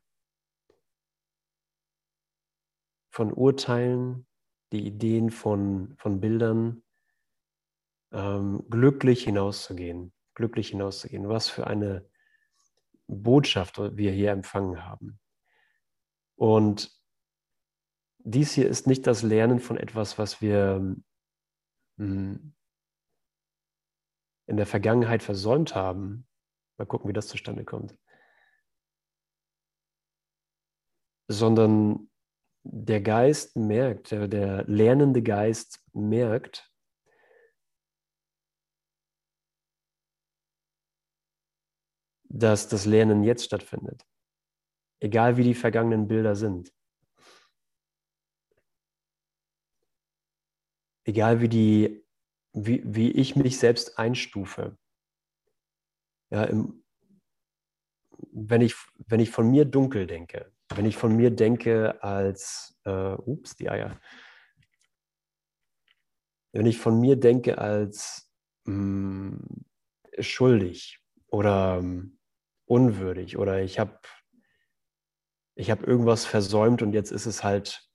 von 3.11 3.33
Urteilen, 3.33 4.27
die 4.75 4.87
Ideen 4.87 5.31
von, 5.31 5.95
von 5.97 6.21
Bildern, 6.21 6.83
ähm, 8.13 8.65
glücklich 8.69 9.25
hinauszugehen, 9.25 10.13
glücklich 10.35 10.69
hinauszugehen. 10.69 11.29
Was 11.29 11.49
für 11.49 11.67
eine 11.67 12.09
Botschaft 13.07 13.79
wir 13.79 14.13
hier 14.13 14.33
empfangen 14.33 14.85
haben. 14.85 15.21
Und 16.37 16.91
dies 18.19 18.53
hier 18.53 18.69
ist 18.69 18.87
nicht 18.87 19.07
das 19.07 19.23
Lernen 19.23 19.61
von 19.61 19.77
etwas, 19.77 20.19
was 20.19 20.41
wir 20.41 20.97
hm, 21.99 22.55
in 24.47 24.57
der 24.57 24.67
Vergangenheit 24.67 25.23
versäumt 25.23 25.75
haben, 25.75 26.27
mal 26.79 26.87
gucken, 26.87 27.09
wie 27.09 27.13
das 27.13 27.29
zustande 27.29 27.65
kommt, 27.65 27.97
sondern 31.29 32.11
der 32.65 33.01
Geist 33.03 33.57
merkt, 33.57 34.11
der, 34.11 34.27
der 34.27 34.65
lernende 34.65 35.23
Geist 35.23 35.85
merkt, 35.93 36.71
dass 42.25 42.69
das 42.69 42.87
Lernen 42.87 43.23
jetzt 43.23 43.45
stattfindet. 43.45 44.05
Egal 45.01 45.37
wie 45.37 45.45
die 45.45 45.55
vergangenen 45.55 46.09
Bilder 46.09 46.35
sind. 46.35 46.73
Egal 51.05 51.43
wie, 51.43 51.49
die, 51.51 52.07
wie, 52.55 52.83
wie 52.85 53.11
ich 53.13 53.37
mich 53.37 53.59
selbst 53.59 53.99
einstufe. 53.99 54.79
Ja, 56.31 56.45
im, 56.45 56.83
wenn, 58.33 58.63
ich, 58.63 58.75
wenn 59.07 59.21
ich 59.21 59.31
von 59.31 59.51
mir 59.51 59.67
dunkel 59.67 60.07
denke, 60.07 60.54
wenn 60.77 60.87
ich 60.87 60.97
von 60.97 61.15
mir 61.17 61.31
denke 61.31 62.03
als, 62.03 62.77
äh, 62.85 63.15
ups, 63.15 63.57
die 63.57 63.71
Eier. 63.71 63.99
Wenn 66.53 66.67
ich 66.67 66.79
von 66.79 67.01
mir 67.01 67.17
denke 67.17 67.59
als 67.59 68.31
mh, 68.65 69.37
mm, 69.37 69.65
schuldig 70.21 71.01
oder 71.27 71.83
mh, 71.83 72.03
mm, 72.03 72.19
unwürdig 72.67 73.37
oder 73.37 73.63
ich 73.63 73.79
habe 73.79 73.99
ich 75.57 75.71
hab 75.71 75.87
irgendwas 75.87 76.25
versäumt 76.25 76.83
und 76.83 76.93
jetzt 76.93 77.13
ist 77.13 77.27
es 77.27 77.45
halt 77.45 77.89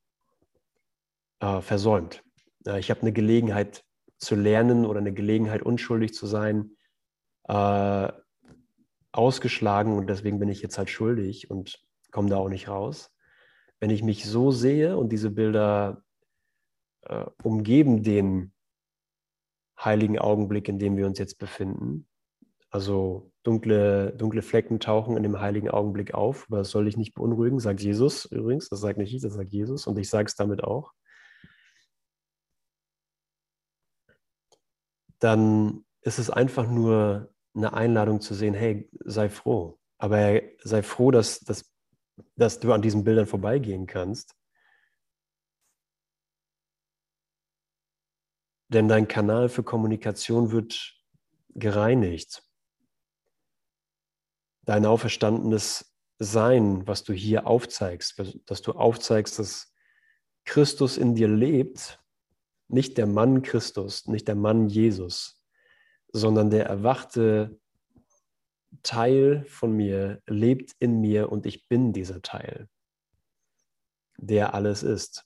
äh, 1.41 1.61
versäumt. 1.61 2.23
ich 2.77 2.89
habe 2.89 3.01
eine 3.01 3.13
Gelegenheit 3.13 3.83
zu 4.17 4.35
lernen 4.35 4.85
oder 4.85 4.99
eine 4.99 5.13
Gelegenheit, 5.13 5.63
unschuldig 5.63 6.13
zu 6.13 6.27
sein, 6.27 6.77
äh, 7.47 8.11
ausgeschlagen 9.11 9.97
und 9.97 10.07
deswegen 10.07 10.39
bin 10.39 10.49
ich 10.49 10.61
jetzt 10.61 10.77
halt 10.77 10.89
schuldig 10.89 11.49
und 11.49 11.81
komme 12.11 12.29
da 12.29 12.37
auch 12.37 12.49
nicht 12.49 12.67
raus. 12.67 13.11
Wenn 13.79 13.89
ich 13.89 14.03
mich 14.03 14.25
so 14.25 14.51
sehe 14.51 14.97
und 14.97 15.09
diese 15.09 15.31
Bilder 15.31 16.03
äh, 17.03 17.25
umgeben 17.43 18.03
den 18.03 18.53
heiligen 19.77 20.19
Augenblick, 20.19 20.67
in 20.67 20.79
dem 20.79 20.97
wir 20.97 21.07
uns 21.07 21.19
jetzt 21.19 21.39
befinden, 21.39 22.07
also 22.69 23.31
dunkle, 23.43 24.13
dunkle 24.13 24.41
Flecken 24.41 24.79
tauchen 24.79 25.17
in 25.17 25.23
dem 25.23 25.39
heiligen 25.39 25.69
Augenblick 25.69 26.13
auf, 26.13 26.45
aber 26.49 26.59
das 26.59 26.69
soll 26.69 26.85
dich 26.85 26.97
nicht 26.97 27.13
beunruhigen, 27.13 27.59
sagt 27.59 27.81
Jesus 27.81 28.25
übrigens, 28.25 28.69
das 28.69 28.81
sagt 28.81 28.97
nicht 28.97 29.13
ich, 29.13 29.21
das 29.21 29.33
sagt 29.33 29.51
Jesus 29.51 29.87
und 29.87 29.97
ich 29.97 30.09
sage 30.09 30.27
es 30.27 30.35
damit 30.35 30.63
auch. 30.63 30.91
Dann 35.19 35.83
ist 36.01 36.19
es 36.19 36.29
einfach 36.29 36.67
nur 36.69 37.33
eine 37.55 37.73
Einladung 37.73 38.21
zu 38.21 38.33
sehen, 38.33 38.53
hey, 38.53 38.89
sei 39.03 39.29
froh. 39.29 39.77
Aber 39.97 40.39
sei 40.63 40.83
froh, 40.83 41.11
dass, 41.11 41.39
dass, 41.41 41.69
dass 42.35 42.59
du 42.59 42.73
an 42.73 42.81
diesen 42.81 43.03
Bildern 43.03 43.27
vorbeigehen 43.27 43.87
kannst. 43.87 44.35
Denn 48.67 48.87
dein 48.87 49.07
Kanal 49.07 49.49
für 49.49 49.63
Kommunikation 49.63 50.51
wird 50.51 50.95
gereinigt 51.55 52.43
dein 54.69 54.85
auferstandenes 54.85 55.95
Sein, 56.19 56.85
was 56.85 57.03
du 57.03 57.11
hier 57.11 57.47
aufzeigst, 57.47 58.21
dass 58.45 58.61
du 58.61 58.73
aufzeigst, 58.73 59.39
dass 59.39 59.73
Christus 60.45 60.95
in 60.95 61.15
dir 61.15 61.27
lebt, 61.27 61.99
nicht 62.67 62.99
der 62.99 63.07
Mann 63.07 63.41
Christus, 63.41 64.05
nicht 64.05 64.27
der 64.27 64.35
Mann 64.35 64.67
Jesus, 64.67 65.43
sondern 66.11 66.51
der 66.51 66.67
erwachte 66.67 67.59
Teil 68.83 69.45
von 69.47 69.73
mir 69.73 70.21
lebt 70.27 70.73
in 70.79 71.01
mir 71.01 71.31
und 71.31 71.45
ich 71.45 71.67
bin 71.67 71.93
dieser 71.93 72.21
Teil, 72.21 72.67
der 74.17 74.53
alles 74.53 74.83
ist. 74.83 75.25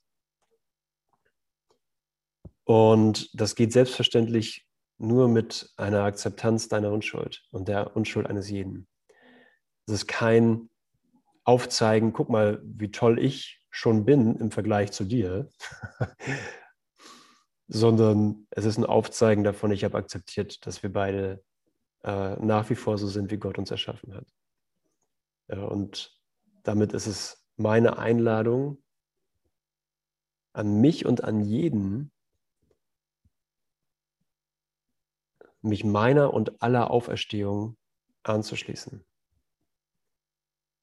Und 2.64 3.28
das 3.38 3.54
geht 3.54 3.72
selbstverständlich 3.72 4.66
nur 4.98 5.28
mit 5.28 5.72
einer 5.76 6.02
Akzeptanz 6.02 6.68
deiner 6.68 6.90
Unschuld 6.90 7.42
und 7.50 7.68
der 7.68 7.96
Unschuld 7.96 8.26
eines 8.26 8.48
jeden. 8.48 8.88
Es 9.86 9.94
ist 9.94 10.06
kein 10.06 10.70
Aufzeigen, 11.44 12.12
guck 12.12 12.30
mal, 12.30 12.60
wie 12.64 12.90
toll 12.90 13.18
ich 13.18 13.60
schon 13.70 14.04
bin 14.04 14.36
im 14.36 14.50
Vergleich 14.50 14.92
zu 14.92 15.04
dir, 15.04 15.50
sondern 17.68 18.46
es 18.50 18.64
ist 18.64 18.78
ein 18.78 18.86
Aufzeigen 18.86 19.44
davon, 19.44 19.72
ich 19.72 19.84
habe 19.84 19.98
akzeptiert, 19.98 20.64
dass 20.66 20.82
wir 20.82 20.92
beide 20.92 21.42
äh, 22.04 22.36
nach 22.36 22.68
wie 22.70 22.74
vor 22.74 22.98
so 22.98 23.06
sind, 23.08 23.30
wie 23.30 23.38
Gott 23.38 23.58
uns 23.58 23.70
erschaffen 23.70 24.14
hat. 24.14 24.26
Ja, 25.48 25.64
und 25.64 26.20
damit 26.62 26.92
ist 26.92 27.06
es 27.06 27.46
meine 27.56 27.98
Einladung 27.98 28.82
an 30.52 30.80
mich 30.80 31.06
und 31.06 31.24
an 31.24 31.40
jeden, 31.40 32.12
mich 35.62 35.82
meiner 35.82 36.34
und 36.34 36.62
aller 36.62 36.90
Auferstehung 36.90 37.78
anzuschließen. 38.22 39.04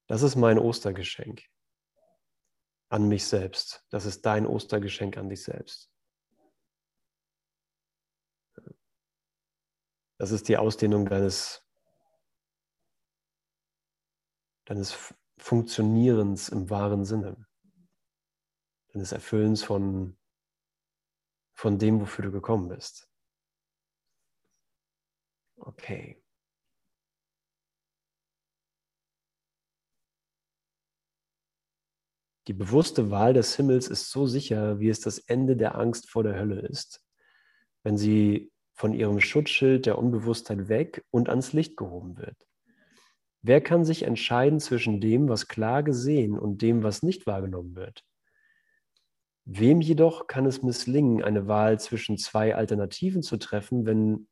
Das 0.08 0.22
ist 0.22 0.34
mein 0.34 0.58
Ostergeschenk 0.58 1.44
an 2.88 3.06
mich 3.06 3.24
selbst. 3.26 3.86
Das 3.90 4.06
ist 4.06 4.26
dein 4.26 4.44
Ostergeschenk 4.44 5.16
an 5.16 5.28
dich 5.28 5.44
selbst. 5.44 5.91
Das 10.22 10.30
ist 10.30 10.46
die 10.46 10.56
Ausdehnung 10.56 11.06
deines, 11.06 11.66
deines 14.66 15.12
Funktionierens 15.36 16.48
im 16.48 16.70
wahren 16.70 17.04
Sinne, 17.04 17.44
deines 18.92 19.10
Erfüllens 19.10 19.64
von, 19.64 20.16
von 21.54 21.76
dem, 21.76 22.00
wofür 22.00 22.26
du 22.26 22.30
gekommen 22.30 22.68
bist. 22.68 23.10
Okay. 25.56 26.22
Die 32.46 32.52
bewusste 32.52 33.10
Wahl 33.10 33.34
des 33.34 33.56
Himmels 33.56 33.88
ist 33.88 34.12
so 34.12 34.28
sicher, 34.28 34.78
wie 34.78 34.88
es 34.88 35.00
das 35.00 35.18
Ende 35.18 35.56
der 35.56 35.74
Angst 35.74 36.08
vor 36.08 36.22
der 36.22 36.38
Hölle 36.38 36.60
ist, 36.60 37.04
wenn 37.82 37.96
sie 37.96 38.51
von 38.82 38.94
ihrem 38.94 39.20
Schutzschild 39.20 39.86
der 39.86 39.96
Unbewusstheit 39.96 40.68
weg 40.68 41.04
und 41.12 41.28
ans 41.28 41.52
Licht 41.52 41.76
gehoben 41.76 42.18
wird. 42.18 42.36
Wer 43.40 43.60
kann 43.60 43.84
sich 43.84 44.02
entscheiden 44.02 44.58
zwischen 44.58 45.00
dem, 45.00 45.28
was 45.28 45.46
klar 45.46 45.84
gesehen 45.84 46.36
und 46.36 46.62
dem, 46.62 46.82
was 46.82 47.04
nicht 47.04 47.24
wahrgenommen 47.28 47.76
wird? 47.76 48.02
Wem 49.44 49.80
jedoch 49.80 50.26
kann 50.26 50.46
es 50.46 50.64
misslingen, 50.64 51.22
eine 51.22 51.46
Wahl 51.46 51.78
zwischen 51.78 52.18
zwei 52.18 52.56
Alternativen 52.56 53.22
zu 53.22 53.36
treffen, 53.36 53.86
wenn 53.86 54.26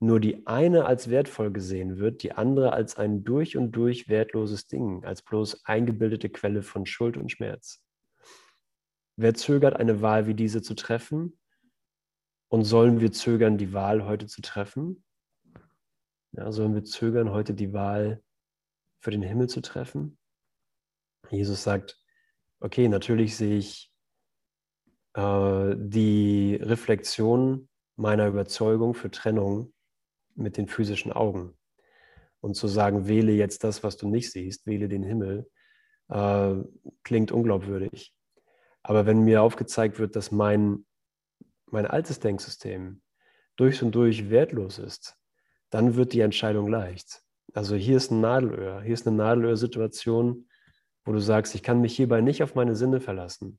nur 0.00 0.20
die 0.20 0.46
eine 0.46 0.84
als 0.84 1.08
wertvoll 1.08 1.50
gesehen 1.50 1.96
wird, 1.96 2.22
die 2.22 2.32
andere 2.32 2.74
als 2.74 2.98
ein 2.98 3.24
durch 3.24 3.56
und 3.56 3.72
durch 3.72 4.06
wertloses 4.06 4.66
Ding, 4.66 5.02
als 5.06 5.22
bloß 5.22 5.64
eingebildete 5.64 6.28
Quelle 6.28 6.60
von 6.60 6.84
Schuld 6.84 7.16
und 7.16 7.32
Schmerz. 7.32 7.80
Wer 9.16 9.32
zögert, 9.32 9.76
eine 9.76 10.02
Wahl 10.02 10.26
wie 10.26 10.34
diese 10.34 10.60
zu 10.60 10.74
treffen? 10.74 11.38
Und 12.52 12.64
sollen 12.64 13.00
wir 13.00 13.12
zögern, 13.12 13.56
die 13.56 13.72
Wahl 13.72 14.04
heute 14.04 14.26
zu 14.26 14.42
treffen? 14.42 15.02
Ja, 16.32 16.52
sollen 16.52 16.74
wir 16.74 16.84
zögern, 16.84 17.30
heute 17.30 17.54
die 17.54 17.72
Wahl 17.72 18.22
für 19.00 19.10
den 19.10 19.22
Himmel 19.22 19.48
zu 19.48 19.62
treffen? 19.62 20.18
Jesus 21.30 21.62
sagt, 21.62 21.98
okay, 22.60 22.88
natürlich 22.88 23.38
sehe 23.38 23.56
ich 23.56 23.90
äh, 25.14 25.74
die 25.78 26.56
Reflexion 26.60 27.70
meiner 27.96 28.26
Überzeugung 28.26 28.92
für 28.92 29.10
Trennung 29.10 29.72
mit 30.34 30.58
den 30.58 30.68
physischen 30.68 31.10
Augen. 31.10 31.56
Und 32.40 32.52
zu 32.52 32.68
sagen, 32.68 33.08
wähle 33.08 33.32
jetzt 33.32 33.64
das, 33.64 33.82
was 33.82 33.96
du 33.96 34.10
nicht 34.10 34.30
siehst, 34.30 34.66
wähle 34.66 34.88
den 34.88 35.04
Himmel, 35.04 35.50
äh, 36.10 36.56
klingt 37.02 37.32
unglaubwürdig. 37.32 38.14
Aber 38.82 39.06
wenn 39.06 39.22
mir 39.24 39.40
aufgezeigt 39.40 39.98
wird, 39.98 40.16
dass 40.16 40.32
mein, 40.32 40.84
mein 41.72 41.86
altes 41.86 42.20
Denksystem 42.20 43.02
durch 43.56 43.82
und 43.82 43.94
durch 43.94 44.30
wertlos 44.30 44.78
ist, 44.78 45.16
dann 45.70 45.96
wird 45.96 46.12
die 46.12 46.20
Entscheidung 46.20 46.68
leicht. 46.68 47.22
Also 47.54 47.74
hier 47.76 47.96
ist 47.96 48.10
ein 48.10 48.20
Nadelöhr, 48.20 48.82
hier 48.82 48.94
ist 48.94 49.06
eine 49.06 49.16
Nadelöhr-Situation, 49.16 50.48
wo 51.04 51.12
du 51.12 51.18
sagst, 51.18 51.54
ich 51.54 51.62
kann 51.62 51.80
mich 51.80 51.96
hierbei 51.96 52.20
nicht 52.20 52.42
auf 52.42 52.54
meine 52.54 52.76
Sinne 52.76 53.00
verlassen. 53.00 53.58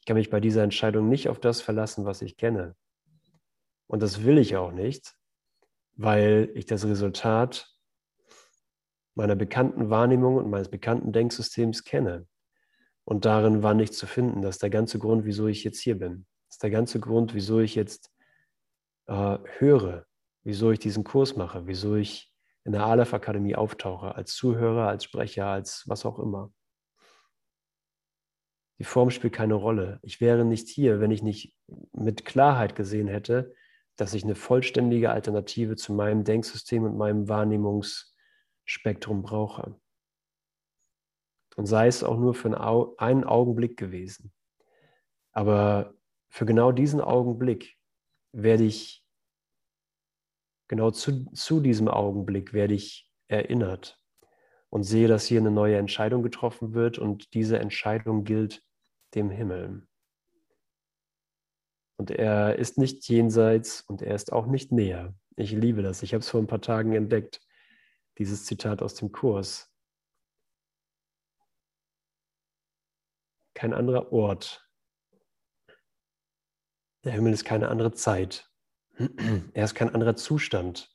Ich 0.00 0.06
kann 0.06 0.16
mich 0.16 0.30
bei 0.30 0.40
dieser 0.40 0.62
Entscheidung 0.62 1.08
nicht 1.08 1.28
auf 1.28 1.38
das 1.38 1.60
verlassen, 1.60 2.04
was 2.04 2.22
ich 2.22 2.36
kenne. 2.36 2.76
Und 3.86 4.02
das 4.02 4.24
will 4.24 4.38
ich 4.38 4.56
auch 4.56 4.72
nicht, 4.72 5.14
weil 5.94 6.50
ich 6.54 6.66
das 6.66 6.84
Resultat 6.84 7.68
meiner 9.14 9.36
bekannten 9.36 9.90
Wahrnehmung 9.90 10.36
und 10.36 10.50
meines 10.50 10.70
bekannten 10.70 11.12
Denksystems 11.12 11.84
kenne. 11.84 12.26
Und 13.04 13.24
darin 13.24 13.62
war 13.62 13.74
nichts 13.74 13.98
zu 13.98 14.06
finden. 14.06 14.42
Das 14.42 14.56
ist 14.56 14.62
der 14.62 14.70
ganze 14.70 14.98
Grund, 14.98 15.24
wieso 15.24 15.46
ich 15.46 15.64
jetzt 15.64 15.80
hier 15.80 15.98
bin. 15.98 16.26
Der 16.62 16.70
ganze 16.70 17.00
Grund, 17.00 17.34
wieso 17.34 17.60
ich 17.60 17.74
jetzt 17.74 18.12
äh, 19.06 19.38
höre, 19.58 20.06
wieso 20.44 20.70
ich 20.70 20.78
diesen 20.78 21.04
Kurs 21.04 21.36
mache, 21.36 21.66
wieso 21.66 21.96
ich 21.96 22.32
in 22.64 22.72
der 22.72 22.86
Aleph 22.86 23.12
Akademie 23.12 23.56
auftauche, 23.56 24.14
als 24.14 24.34
Zuhörer, 24.34 24.88
als 24.88 25.04
Sprecher, 25.04 25.46
als 25.46 25.84
was 25.88 26.06
auch 26.06 26.18
immer. 26.20 26.52
Die 28.78 28.84
Form 28.84 29.10
spielt 29.10 29.32
keine 29.32 29.54
Rolle. 29.54 29.98
Ich 30.02 30.20
wäre 30.20 30.44
nicht 30.44 30.68
hier, 30.68 31.00
wenn 31.00 31.10
ich 31.10 31.22
nicht 31.22 31.54
mit 31.92 32.24
Klarheit 32.24 32.74
gesehen 32.76 33.08
hätte, 33.08 33.54
dass 33.96 34.14
ich 34.14 34.24
eine 34.24 34.34
vollständige 34.34 35.10
Alternative 35.10 35.76
zu 35.76 35.92
meinem 35.92 36.24
Denksystem 36.24 36.84
und 36.84 36.96
meinem 36.96 37.28
Wahrnehmungsspektrum 37.28 39.22
brauche. 39.22 39.78
Und 41.56 41.66
sei 41.66 41.86
es 41.86 42.02
auch 42.02 42.18
nur 42.18 42.34
für 42.34 42.58
einen 42.98 43.24
Augenblick 43.24 43.76
gewesen. 43.76 44.32
Aber 45.32 45.94
für 46.32 46.46
genau 46.46 46.72
diesen 46.72 47.02
Augenblick 47.02 47.76
werde 48.32 48.64
ich, 48.64 49.04
genau 50.66 50.90
zu, 50.90 51.26
zu 51.34 51.60
diesem 51.60 51.88
Augenblick 51.88 52.54
werde 52.54 52.72
ich 52.72 53.06
erinnert 53.28 54.02
und 54.70 54.82
sehe, 54.82 55.08
dass 55.08 55.26
hier 55.26 55.40
eine 55.40 55.50
neue 55.50 55.76
Entscheidung 55.76 56.22
getroffen 56.22 56.72
wird 56.72 56.98
und 56.98 57.34
diese 57.34 57.58
Entscheidung 57.58 58.24
gilt 58.24 58.64
dem 59.14 59.28
Himmel. 59.28 59.86
Und 61.98 62.10
er 62.10 62.58
ist 62.58 62.78
nicht 62.78 63.06
jenseits 63.10 63.82
und 63.82 64.00
er 64.00 64.14
ist 64.14 64.32
auch 64.32 64.46
nicht 64.46 64.72
näher. 64.72 65.14
Ich 65.36 65.52
liebe 65.52 65.82
das. 65.82 66.02
Ich 66.02 66.14
habe 66.14 66.22
es 66.22 66.30
vor 66.30 66.40
ein 66.40 66.46
paar 66.46 66.62
Tagen 66.62 66.94
entdeckt, 66.94 67.42
dieses 68.16 68.46
Zitat 68.46 68.80
aus 68.80 68.94
dem 68.94 69.12
Kurs. 69.12 69.70
Kein 73.52 73.74
anderer 73.74 74.10
Ort. 74.12 74.61
Der 77.04 77.12
Himmel 77.12 77.32
ist 77.32 77.44
keine 77.44 77.68
andere 77.68 77.92
Zeit. 77.92 78.48
Er 79.54 79.64
ist 79.64 79.74
kein 79.74 79.92
anderer 79.92 80.16
Zustand. 80.16 80.94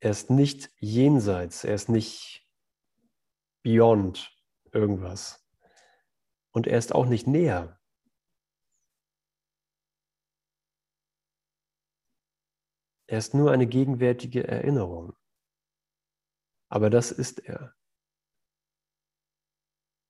Er 0.00 0.10
ist 0.10 0.30
nicht 0.30 0.70
jenseits, 0.78 1.64
er 1.64 1.74
ist 1.74 1.88
nicht 1.88 2.46
beyond 3.62 4.36
irgendwas. 4.72 5.44
Und 6.52 6.66
er 6.66 6.78
ist 6.78 6.94
auch 6.94 7.06
nicht 7.06 7.26
näher. 7.26 7.80
Er 13.08 13.18
ist 13.18 13.34
nur 13.34 13.52
eine 13.52 13.66
gegenwärtige 13.66 14.46
Erinnerung. 14.46 15.16
Aber 16.68 16.90
das 16.90 17.12
ist 17.12 17.38
er. 17.40 17.74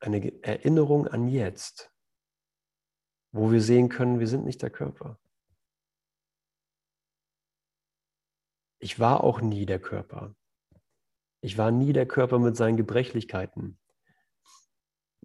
Eine 0.00 0.42
Erinnerung 0.42 1.06
an 1.06 1.28
jetzt, 1.28 1.95
wo 3.36 3.52
wir 3.52 3.60
sehen 3.60 3.88
können, 3.88 4.18
wir 4.18 4.28
sind 4.28 4.44
nicht 4.44 4.62
der 4.62 4.70
Körper. 4.70 5.18
Ich 8.78 8.98
war 8.98 9.22
auch 9.24 9.40
nie 9.40 9.66
der 9.66 9.80
Körper. 9.80 10.34
Ich 11.42 11.58
war 11.58 11.70
nie 11.70 11.92
der 11.92 12.06
Körper 12.06 12.38
mit 12.38 12.56
seinen 12.56 12.76
Gebrechlichkeiten, 12.76 13.78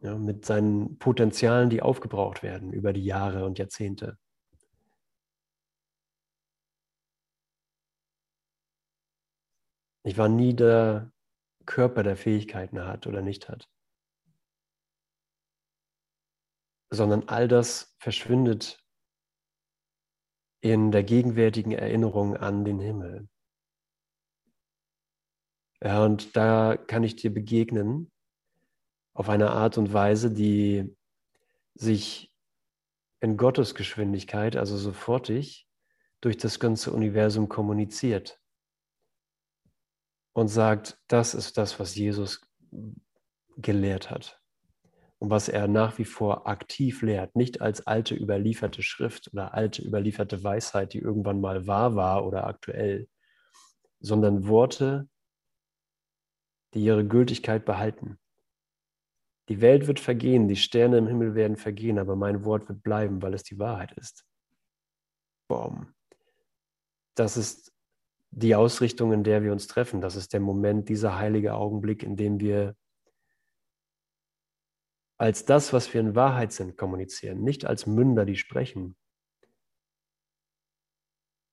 ja, 0.02 0.18
mit 0.18 0.46
seinen 0.46 0.98
Potenzialen, 1.00 1.70
die 1.70 1.82
aufgebraucht 1.82 2.44
werden 2.44 2.74
über 2.74 2.94
die 2.94 3.06
Jahre 3.06 3.46
und 3.46 3.60
Jahrzehnte. 3.60 4.18
Ich 10.04 10.18
war 10.18 10.28
nie 10.28 10.56
der 10.56 11.12
Körper, 11.66 12.04
der 12.04 12.18
Fähigkeiten 12.18 12.84
hat 12.86 13.08
oder 13.08 13.22
nicht 13.22 13.48
hat, 13.48 13.70
sondern 16.92 17.28
all 17.30 17.48
das 17.48 17.96
verschwindet 18.00 18.78
in 20.60 20.92
der 20.92 21.04
gegenwärtigen 21.04 21.72
Erinnerung 21.72 22.36
an 22.36 22.66
den 22.66 22.80
Himmel. 22.80 23.28
Ja, 25.82 26.04
und 26.06 26.36
da 26.36 26.78
kann 26.78 27.04
ich 27.04 27.16
dir 27.16 27.34
begegnen 27.34 28.12
auf 29.14 29.30
eine 29.30 29.52
Art 29.52 29.78
und 29.78 29.94
Weise, 29.94 30.32
die 30.32 30.96
sich 31.74 32.32
in 33.22 33.38
Gottes 33.38 33.74
Geschwindigkeit, 33.74 34.56
also 34.56 34.78
sofortig, 34.78 35.68
durch 36.20 36.38
das 36.38 36.60
ganze 36.60 36.92
Universum 36.92 37.50
kommuniziert 37.50 38.40
und 40.34 40.50
sagt, 40.50 41.02
das 41.08 41.34
ist 41.34 41.58
das, 41.58 41.80
was 41.80 41.96
Jesus 41.96 42.42
gelehrt 43.58 44.12
hat 44.12 44.41
und 45.22 45.30
was 45.30 45.50
er 45.50 45.68
nach 45.68 46.00
wie 46.00 46.06
vor 46.06 46.48
aktiv 46.48 47.04
lehrt, 47.04 47.36
nicht 47.36 47.62
als 47.62 47.86
alte 47.86 48.16
überlieferte 48.16 48.82
Schrift 48.82 49.32
oder 49.32 49.54
alte 49.54 49.84
überlieferte 49.84 50.44
Weisheit, 50.44 50.94
die 50.94 50.98
irgendwann 50.98 51.40
mal 51.40 51.68
wahr 51.68 51.96
war 51.96 52.26
oder 52.26 52.48
aktuell, 52.48 53.08
sondern 54.00 54.48
Worte, 54.48 55.08
die 56.74 56.84
ihre 56.84 57.06
Gültigkeit 57.06 57.66
behalten. 57.66 58.18
Die 59.48 59.62
Welt 59.62 59.86
wird 59.86 60.00
vergehen, 60.00 60.48
die 60.48 60.56
Sterne 60.56 60.98
im 60.98 61.06
Himmel 61.06 61.36
werden 61.36 61.58
vergehen, 61.58 62.00
aber 62.00 62.16
mein 62.16 62.44
Wort 62.44 62.68
wird 62.68 62.82
bleiben, 62.82 63.22
weil 63.22 63.36
es 63.36 63.44
die 63.44 63.60
Wahrheit 63.60 63.92
ist. 64.00 64.26
Boom. 65.48 65.94
Das 67.14 67.38
ist 67.38 67.72
die 68.32 68.56
Ausrichtung, 68.56 69.14
in 69.14 69.24
der 69.24 69.44
wir 69.44 69.52
uns 69.52 69.68
treffen. 69.68 70.02
Das 70.02 70.16
ist 70.16 70.34
der 70.34 70.40
Moment, 70.40 70.90
dieser 70.90 71.20
heilige 71.20 71.54
Augenblick, 71.54 72.02
in 72.02 72.16
dem 72.16 72.40
wir 72.40 72.76
als 75.22 75.46
das, 75.46 75.72
was 75.72 75.94
wir 75.94 76.02
in 76.02 76.16
Wahrheit 76.16 76.52
sind, 76.52 76.78
kommunizieren, 76.78 77.44
nicht 77.44 77.66
als 77.66 77.86
Münder, 77.86 78.26
die 78.26 78.38
sprechen 78.38 78.98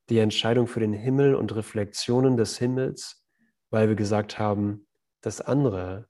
die 0.10 0.20
Entscheidung 0.20 0.68
für 0.68 0.80
den 0.80 0.94
Himmel 0.94 1.34
und 1.36 1.56
Reflexionen 1.56 2.38
des 2.38 2.58
Himmels, 2.58 3.26
weil 3.72 3.90
wir 3.90 3.96
gesagt 3.96 4.38
haben, 4.38 4.88
das 5.22 5.42
andere, 5.42 6.08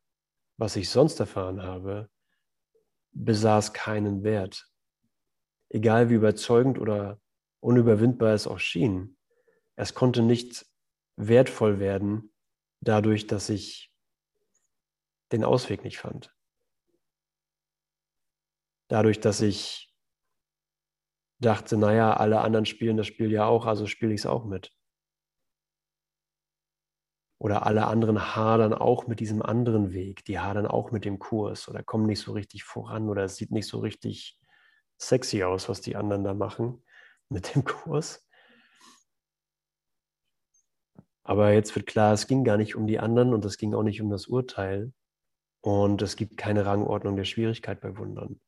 was 0.57 0.75
ich 0.75 0.89
sonst 0.89 1.19
erfahren 1.19 1.63
habe, 1.63 2.09
besaß 3.13 3.73
keinen 3.73 4.23
Wert. 4.23 4.69
Egal 5.69 6.09
wie 6.09 6.15
überzeugend 6.15 6.79
oder 6.79 7.19
unüberwindbar 7.61 8.33
es 8.33 8.45
auch 8.45 8.59
schien, 8.59 9.17
es 9.75 9.93
konnte 9.93 10.21
nicht 10.21 10.65
wertvoll 11.15 11.79
werden 11.79 12.33
dadurch, 12.81 13.27
dass 13.27 13.49
ich 13.49 13.88
den 15.31 15.43
Ausweg 15.43 15.83
nicht 15.83 15.99
fand. 15.99 16.35
Dadurch, 18.89 19.19
dass 19.19 19.41
ich 19.41 19.93
dachte, 21.39 21.77
naja, 21.77 22.13
alle 22.13 22.41
anderen 22.41 22.65
spielen 22.65 22.97
das 22.97 23.07
Spiel 23.07 23.31
ja 23.31 23.45
auch, 23.45 23.65
also 23.65 23.85
spiele 23.85 24.13
ich 24.13 24.21
es 24.21 24.25
auch 24.25 24.45
mit. 24.45 24.75
Oder 27.41 27.65
alle 27.65 27.87
anderen 27.87 28.35
hadern 28.35 28.73
auch 28.73 29.07
mit 29.07 29.21
diesem 29.21 29.41
anderen 29.41 29.93
Weg, 29.93 30.25
die 30.25 30.39
hadern 30.39 30.67
auch 30.67 30.91
mit 30.91 31.05
dem 31.05 31.19
Kurs 31.19 31.69
oder 31.69 31.83
kommen 31.83 32.05
nicht 32.05 32.19
so 32.19 32.33
richtig 32.33 32.65
voran 32.65 33.07
oder 33.07 33.23
es 33.23 33.37
sieht 33.37 33.51
nicht 33.51 33.67
so 33.67 33.79
richtig 33.79 34.37
sexy 34.97 35.43
aus, 35.43 35.69
was 35.69 35.79
die 35.79 35.95
anderen 35.95 36.25
da 36.25 36.33
machen 36.33 36.83
mit 37.29 37.55
dem 37.55 37.63
Kurs. 37.63 38.27
Aber 41.23 41.53
jetzt 41.53 41.75
wird 41.75 41.85
klar, 41.85 42.13
es 42.13 42.27
ging 42.27 42.43
gar 42.43 42.57
nicht 42.57 42.75
um 42.75 42.87
die 42.87 42.99
anderen 42.99 43.33
und 43.33 43.45
es 43.45 43.57
ging 43.57 43.73
auch 43.73 43.83
nicht 43.83 44.01
um 44.01 44.09
das 44.09 44.27
Urteil. 44.27 44.91
Und 45.61 46.01
es 46.01 46.15
gibt 46.15 46.37
keine 46.37 46.65
Rangordnung 46.65 47.15
der 47.15 47.25
Schwierigkeit 47.25 47.81
bei 47.81 47.97
Wundern. 47.97 48.39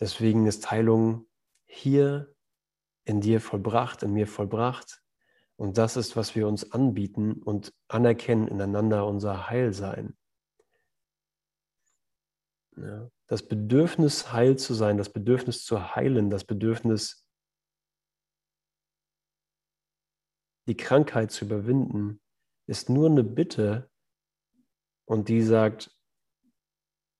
Deswegen 0.00 0.46
ist 0.46 0.70
Heilung 0.70 1.26
hier 1.66 2.34
in 3.04 3.20
dir 3.20 3.40
vollbracht, 3.40 4.02
in 4.02 4.12
mir 4.12 4.26
vollbracht. 4.26 5.02
Und 5.56 5.76
das 5.76 5.96
ist, 5.96 6.14
was 6.14 6.36
wir 6.36 6.46
uns 6.46 6.70
anbieten 6.70 7.42
und 7.42 7.74
anerkennen 7.88 8.46
ineinander 8.46 9.06
unser 9.06 9.48
Heilsein. 9.48 10.16
Ja, 12.76 13.10
das 13.26 13.42
Bedürfnis, 13.48 14.32
heil 14.32 14.56
zu 14.56 14.72
sein, 14.72 14.98
das 14.98 15.12
Bedürfnis 15.12 15.64
zu 15.64 15.96
heilen, 15.96 16.30
das 16.30 16.44
Bedürfnis, 16.44 17.26
die 20.68 20.76
Krankheit 20.76 21.32
zu 21.32 21.46
überwinden, 21.46 22.20
ist 22.66 22.88
nur 22.88 23.10
eine 23.10 23.24
Bitte 23.24 23.90
und 25.08 25.28
die 25.28 25.42
sagt, 25.42 25.90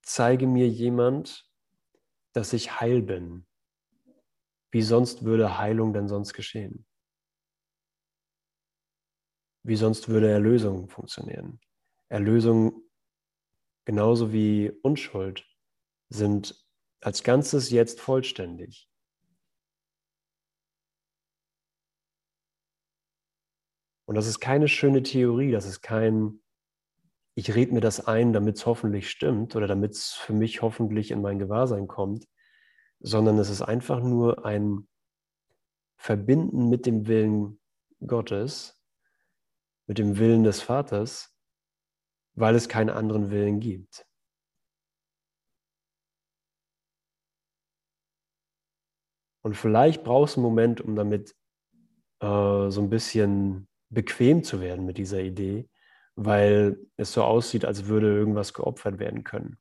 zeige 0.02 0.46
mir 0.46 0.68
jemand, 0.68 1.50
dass 2.32 2.52
ich 2.52 2.80
heil 2.80 3.02
bin 3.02 3.48
wie 4.70 4.82
sonst 4.82 5.24
würde 5.24 5.58
Heilung 5.58 5.92
denn 5.92 6.08
sonst 6.08 6.34
geschehen? 6.34 6.86
Wie 9.62 9.76
sonst 9.76 10.08
würde 10.08 10.30
Erlösung 10.30 10.88
funktionieren? 10.88 11.60
Erlösung 12.08 12.82
genauso 13.84 14.32
wie 14.32 14.70
Unschuld 14.82 15.46
sind 16.10 16.66
als 17.00 17.22
Ganzes 17.22 17.70
jetzt 17.70 18.00
vollständig. 18.00 18.88
Und 24.06 24.14
das 24.14 24.26
ist 24.26 24.40
keine 24.40 24.68
schöne 24.68 25.02
Theorie, 25.02 25.50
das 25.50 25.66
ist 25.66 25.82
kein, 25.82 26.42
ich 27.38 27.54
rede 27.54 27.72
mir 27.72 27.80
das 27.80 28.04
ein, 28.04 28.32
damit 28.32 28.56
es 28.56 28.66
hoffentlich 28.66 29.08
stimmt 29.08 29.54
oder 29.54 29.68
damit 29.68 29.92
es 29.92 30.12
für 30.12 30.32
mich 30.32 30.60
hoffentlich 30.60 31.12
in 31.12 31.22
mein 31.22 31.38
Gewahrsein 31.38 31.86
kommt, 31.86 32.26
sondern 32.98 33.38
es 33.38 33.48
ist 33.48 33.62
einfach 33.62 34.00
nur 34.02 34.44
ein 34.44 34.88
Verbinden 35.96 36.68
mit 36.68 36.84
dem 36.84 37.06
Willen 37.06 37.60
Gottes, 38.04 38.82
mit 39.86 39.98
dem 39.98 40.18
Willen 40.18 40.42
des 40.42 40.62
Vaters, 40.62 41.32
weil 42.34 42.56
es 42.56 42.68
keinen 42.68 42.90
anderen 42.90 43.30
Willen 43.30 43.60
gibt. 43.60 44.04
Und 49.44 49.54
vielleicht 49.54 50.02
brauchst 50.02 50.34
du 50.34 50.40
einen 50.40 50.48
Moment, 50.48 50.80
um 50.80 50.96
damit 50.96 51.36
äh, 52.18 52.68
so 52.68 52.80
ein 52.80 52.90
bisschen 52.90 53.68
bequem 53.90 54.42
zu 54.42 54.60
werden 54.60 54.84
mit 54.84 54.98
dieser 54.98 55.20
Idee, 55.20 55.68
weil 56.20 56.76
es 56.96 57.12
so 57.12 57.22
aussieht, 57.22 57.64
als 57.64 57.86
würde 57.86 58.08
irgendwas 58.08 58.52
geopfert 58.52 58.98
werden 58.98 59.22
können. 59.22 59.56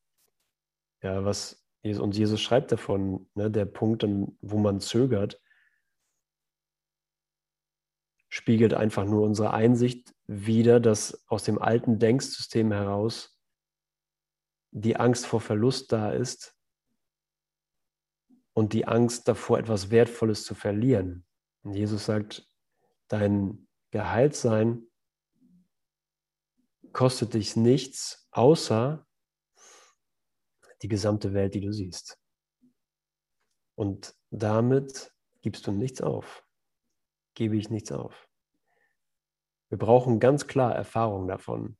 Ja, 1.03 1.23
was 1.23 1.63
und 1.83 2.17
Jesus 2.17 2.41
schreibt 2.41 2.71
davon, 2.71 3.29
ne, 3.35 3.49
der 3.49 3.65
Punkt, 3.65 4.03
wo 4.41 4.57
man 4.57 4.81
zögert, 4.81 5.41
spiegelt 8.27 8.73
einfach 8.73 9.05
nur 9.05 9.21
unsere 9.21 9.53
Einsicht 9.53 10.13
wider, 10.25 10.81
dass 10.81 11.23
aus 11.27 11.43
dem 11.43 11.59
alten 11.59 11.99
Denksystem 11.99 12.73
heraus 12.73 13.39
die 14.71 14.97
Angst 14.97 15.27
vor 15.27 15.39
Verlust 15.39 15.93
da 15.93 16.11
ist 16.11 16.57
und 18.53 18.73
die 18.73 18.85
Angst 18.85 19.27
davor, 19.29 19.59
etwas 19.59 19.91
Wertvolles 19.91 20.43
zu 20.43 20.55
verlieren. 20.55 21.25
Und 21.61 21.75
Jesus 21.75 22.05
sagt, 22.05 22.49
dein 23.07 23.67
Geheiltsein 23.91 24.86
kostet 26.97 27.35
dich 27.35 27.55
nichts, 27.55 28.27
außer 28.31 29.05
die 30.81 30.87
gesamte 30.87 31.31
Welt, 31.35 31.53
die 31.53 31.61
du 31.61 31.71
siehst. 31.71 32.19
Und 33.75 34.15
damit 34.31 35.13
gibst 35.43 35.67
du 35.67 35.71
nichts 35.71 36.01
auf, 36.01 36.43
gebe 37.35 37.55
ich 37.55 37.69
nichts 37.69 37.91
auf. 37.91 38.27
Wir 39.69 39.77
brauchen 39.77 40.19
ganz 40.19 40.47
klar 40.47 40.73
Erfahrung 40.73 41.27
davon. 41.27 41.77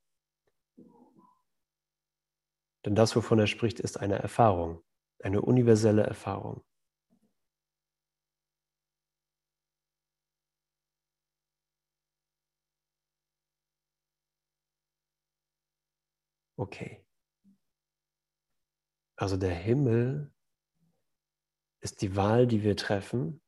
Denn 2.86 2.94
das, 2.94 3.16
wovon 3.16 3.40
er 3.40 3.48
spricht, 3.48 3.80
ist 3.80 3.98
eine 3.98 4.20
Erfahrung, 4.20 4.84
eine 5.24 5.42
universelle 5.42 6.04
Erfahrung. 6.04 6.64
Okay. 16.58 17.06
Also 19.16 19.38
der 19.38 19.54
Himmel 19.54 20.34
ist 21.82 22.02
die 22.02 22.16
Wahl, 22.16 22.48
die 22.48 22.64
wir 22.64 22.76
treffen. 22.76 23.42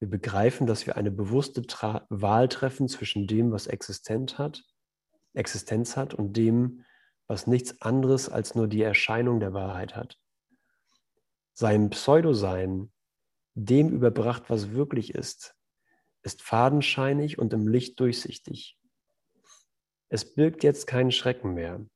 Wir 0.00 0.08
begreifen, 0.08 0.68
dass 0.68 0.86
wir 0.86 0.96
eine 0.96 1.10
bewusste 1.10 1.62
Tra 1.62 2.06
Wahl 2.08 2.48
treffen 2.48 2.88
zwischen 2.88 3.26
dem, 3.26 3.50
was 3.50 3.66
Existenz 3.66 4.38
hat, 4.38 4.64
Existenz 5.34 5.96
hat 5.96 6.14
und 6.14 6.36
dem, 6.36 6.84
was 7.26 7.48
nichts 7.48 7.82
anderes 7.82 8.28
als 8.28 8.54
nur 8.54 8.68
die 8.68 8.82
Erscheinung 8.82 9.40
der 9.40 9.52
Wahrheit 9.52 9.96
hat. 9.96 10.16
Sein 11.54 11.90
Pseudosein, 11.90 12.92
dem 13.54 13.90
überbracht, 13.90 14.48
was 14.48 14.70
wirklich 14.70 15.14
ist, 15.14 15.57
ist 16.28 16.42
fadenscheinig 16.42 17.38
und 17.38 17.54
im 17.54 17.66
Licht 17.66 17.98
durchsichtig. 18.00 18.78
Es 20.10 20.34
birgt 20.34 20.62
jetzt 20.62 20.86
keinen 20.86 21.10
Schrecken 21.10 21.54
mehr, 21.54 21.86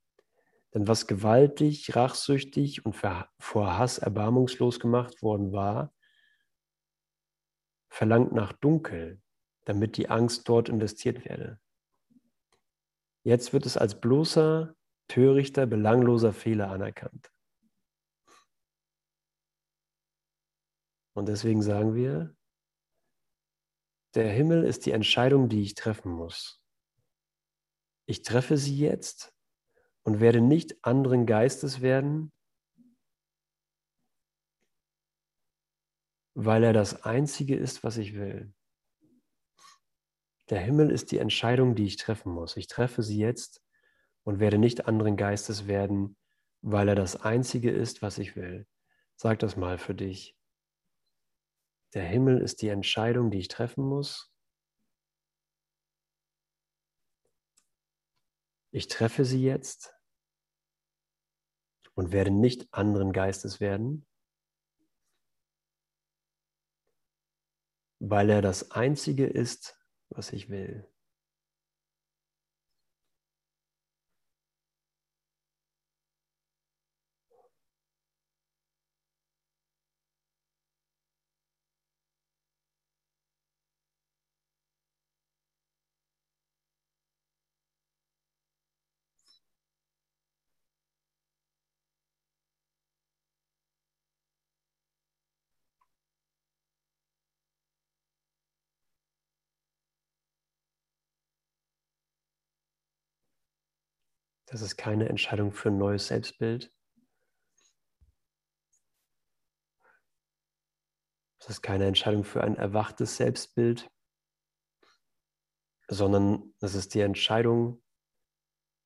denn 0.72 0.88
was 0.88 1.06
gewaltig, 1.06 1.94
rachsüchtig 1.94 2.86
und 2.86 2.96
vor 2.96 3.78
Hass 3.78 3.98
erbarmungslos 3.98 4.80
gemacht 4.80 5.22
worden 5.22 5.52
war, 5.52 5.94
verlangt 7.90 8.32
nach 8.32 8.54
Dunkel, 8.54 9.20
damit 9.66 9.98
die 9.98 10.08
Angst 10.08 10.48
dort 10.48 10.70
investiert 10.70 11.26
werde. 11.26 11.60
Jetzt 13.22 13.52
wird 13.52 13.66
es 13.66 13.76
als 13.76 14.00
bloßer, 14.00 14.74
törichter, 15.08 15.66
belangloser 15.66 16.32
Fehler 16.32 16.70
anerkannt. 16.70 17.30
Und 21.14 21.28
deswegen 21.28 21.60
sagen 21.60 21.94
wir, 21.94 22.34
der 24.14 24.30
Himmel 24.30 24.64
ist 24.64 24.86
die 24.86 24.92
Entscheidung, 24.92 25.48
die 25.48 25.62
ich 25.62 25.74
treffen 25.74 26.12
muss. 26.12 26.60
Ich 28.06 28.22
treffe 28.22 28.56
sie 28.56 28.76
jetzt 28.76 29.32
und 30.02 30.20
werde 30.20 30.40
nicht 30.40 30.84
anderen 30.84 31.26
Geistes 31.26 31.80
werden, 31.80 32.32
weil 36.34 36.64
er 36.64 36.72
das 36.72 37.04
Einzige 37.04 37.56
ist, 37.56 37.84
was 37.84 37.96
ich 37.96 38.14
will. 38.14 38.52
Der 40.50 40.60
Himmel 40.60 40.90
ist 40.90 41.12
die 41.12 41.18
Entscheidung, 41.18 41.74
die 41.74 41.86
ich 41.86 41.96
treffen 41.96 42.32
muss. 42.32 42.56
Ich 42.56 42.66
treffe 42.66 43.02
sie 43.02 43.18
jetzt 43.18 43.62
und 44.24 44.40
werde 44.40 44.58
nicht 44.58 44.86
anderen 44.86 45.16
Geistes 45.16 45.66
werden, 45.66 46.16
weil 46.60 46.88
er 46.88 46.94
das 46.94 47.16
Einzige 47.16 47.70
ist, 47.70 48.02
was 48.02 48.18
ich 48.18 48.36
will. 48.36 48.66
Sag 49.16 49.38
das 49.38 49.56
mal 49.56 49.78
für 49.78 49.94
dich. 49.94 50.36
Der 51.94 52.04
Himmel 52.04 52.40
ist 52.40 52.62
die 52.62 52.68
Entscheidung, 52.68 53.30
die 53.30 53.38
ich 53.38 53.48
treffen 53.48 53.84
muss. 53.84 54.32
Ich 58.70 58.88
treffe 58.88 59.26
sie 59.26 59.42
jetzt 59.42 59.94
und 61.94 62.12
werde 62.12 62.30
nicht 62.30 62.72
anderen 62.72 63.12
Geistes 63.12 63.60
werden, 63.60 64.06
weil 68.00 68.30
er 68.30 68.40
das 68.40 68.70
Einzige 68.70 69.26
ist, 69.26 69.78
was 70.08 70.32
ich 70.32 70.48
will. 70.48 70.91
Das 104.52 104.60
ist 104.60 104.76
keine 104.76 105.08
Entscheidung 105.08 105.50
für 105.50 105.70
ein 105.70 105.78
neues 105.78 106.08
Selbstbild. 106.08 106.70
Das 111.38 111.48
ist 111.48 111.62
keine 111.62 111.86
Entscheidung 111.86 112.22
für 112.22 112.44
ein 112.44 112.56
erwachtes 112.56 113.16
Selbstbild, 113.16 113.90
sondern 115.88 116.54
es 116.60 116.74
ist 116.74 116.92
die 116.92 117.00
Entscheidung 117.00 117.82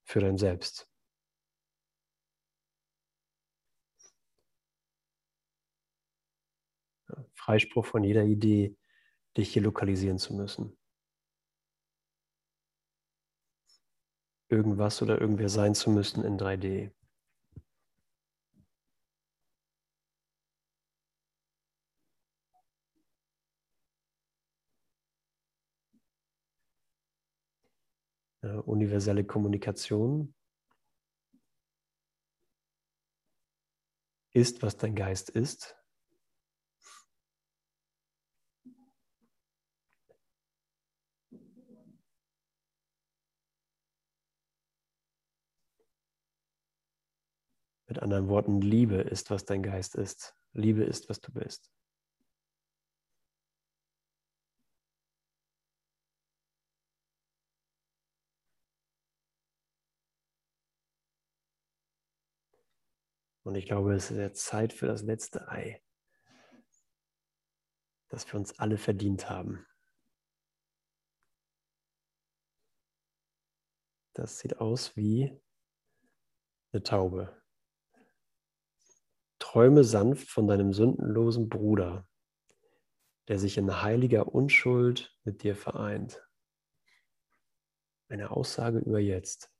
für 0.05 0.21
dein 0.21 0.39
Selbst. 0.39 0.89
Freispruch 7.35 7.87
von 7.87 8.05
jeder 8.05 8.23
Idee, 8.23 8.77
dich 9.37 9.53
hier 9.53 9.63
lokalisieren 9.63 10.19
zu 10.19 10.33
müssen. 10.33 10.79
Irgendwas 14.49 15.03
oder 15.03 15.21
irgendwer 15.21 15.49
sein 15.49 15.75
zu 15.75 15.91
müssen 15.91 16.25
in 16.25 16.39
3D. 16.39 16.91
Äh, 28.43 28.49
universelle 28.65 29.25
Kommunikation. 29.25 30.35
ist, 34.37 34.63
was 34.63 34.77
dein 34.77 34.95
Geist 34.95 35.31
ist. 35.31 35.77
Mit 47.97 48.03
anderen 48.03 48.29
Worten, 48.29 48.61
Liebe 48.61 48.97
ist, 48.97 49.31
was 49.31 49.47
dein 49.47 49.63
Geist 49.63 49.95
ist. 49.95 50.37
Liebe 50.53 50.85
ist, 50.85 51.09
was 51.09 51.19
du 51.19 51.33
bist. 51.33 51.73
Und 63.45 63.55
ich 63.55 63.65
glaube, 63.65 63.95
es 63.95 64.11
ist 64.11 64.19
jetzt 64.19 64.45
Zeit 64.45 64.75
für 64.75 64.87
das 64.87 65.01
letzte 65.01 65.49
Ei, 65.49 65.83
das 68.09 68.31
wir 68.31 68.39
uns 68.39 68.59
alle 68.59 68.77
verdient 68.77 69.31
haben. 69.31 69.67
Das 74.13 74.39
sieht 74.39 74.61
aus 74.61 74.95
wie 74.97 75.41
eine 76.73 76.83
Taube. 76.83 77.46
Träume 79.39 79.85
sanft 79.85 80.31
von 80.31 80.47
deinem 80.47 80.73
sündenlosen 80.73 81.49
Bruder, 81.49 82.07
der 83.29 83.39
sich 83.39 83.59
in 83.59 83.83
heiliger 83.83 84.29
Unschuld 84.29 85.17
mit 85.25 85.43
dir 85.43 85.57
vereint. 85.57 86.23
Eine 88.09 88.31
Aussage 88.31 88.79
über 88.79 89.01
jetzt. 89.01 89.51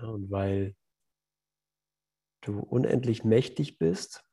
Ja, 0.00 0.08
und 0.08 0.30
weil 0.30 0.76
du 2.42 2.60
unendlich 2.60 3.24
mächtig 3.24 3.78
bist, 3.78 4.24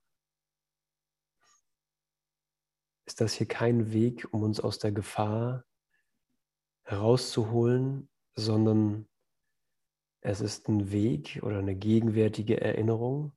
ist 3.07 3.21
das 3.21 3.33
hier 3.33 3.47
kein 3.47 3.91
Weg, 3.91 4.31
um 4.31 4.43
uns 4.43 4.59
aus 4.59 4.79
der 4.79 4.91
Gefahr 4.91 5.65
herauszuholen, 6.83 8.09
sondern 8.35 9.07
es 10.21 10.41
ist 10.41 10.67
ein 10.69 10.91
Weg 10.91 11.39
oder 11.43 11.59
eine 11.59 11.75
gegenwärtige 11.75 12.61
Erinnerung, 12.61 13.35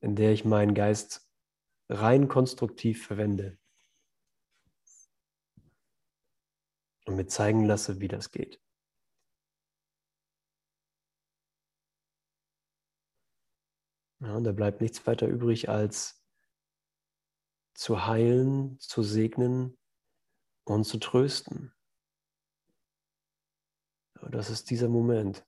in 0.00 0.16
der 0.16 0.32
ich 0.32 0.44
meinen 0.44 0.74
Geist 0.74 1.30
rein 1.88 2.28
konstruktiv 2.28 3.06
verwende 3.06 3.58
und 7.06 7.16
mir 7.16 7.26
zeigen 7.26 7.64
lasse, 7.64 8.00
wie 8.00 8.08
das 8.08 8.30
geht. 8.30 8.60
Ja, 14.22 14.38
da 14.38 14.52
bleibt 14.52 14.80
nichts 14.80 15.04
weiter 15.04 15.26
übrig, 15.26 15.68
als 15.68 16.24
zu 17.74 18.06
heilen, 18.06 18.78
zu 18.78 19.02
segnen 19.02 19.76
und 20.64 20.84
zu 20.84 20.98
trösten. 20.98 21.74
Ja, 24.20 24.28
das 24.28 24.48
ist 24.48 24.70
dieser 24.70 24.88
Moment. 24.88 25.44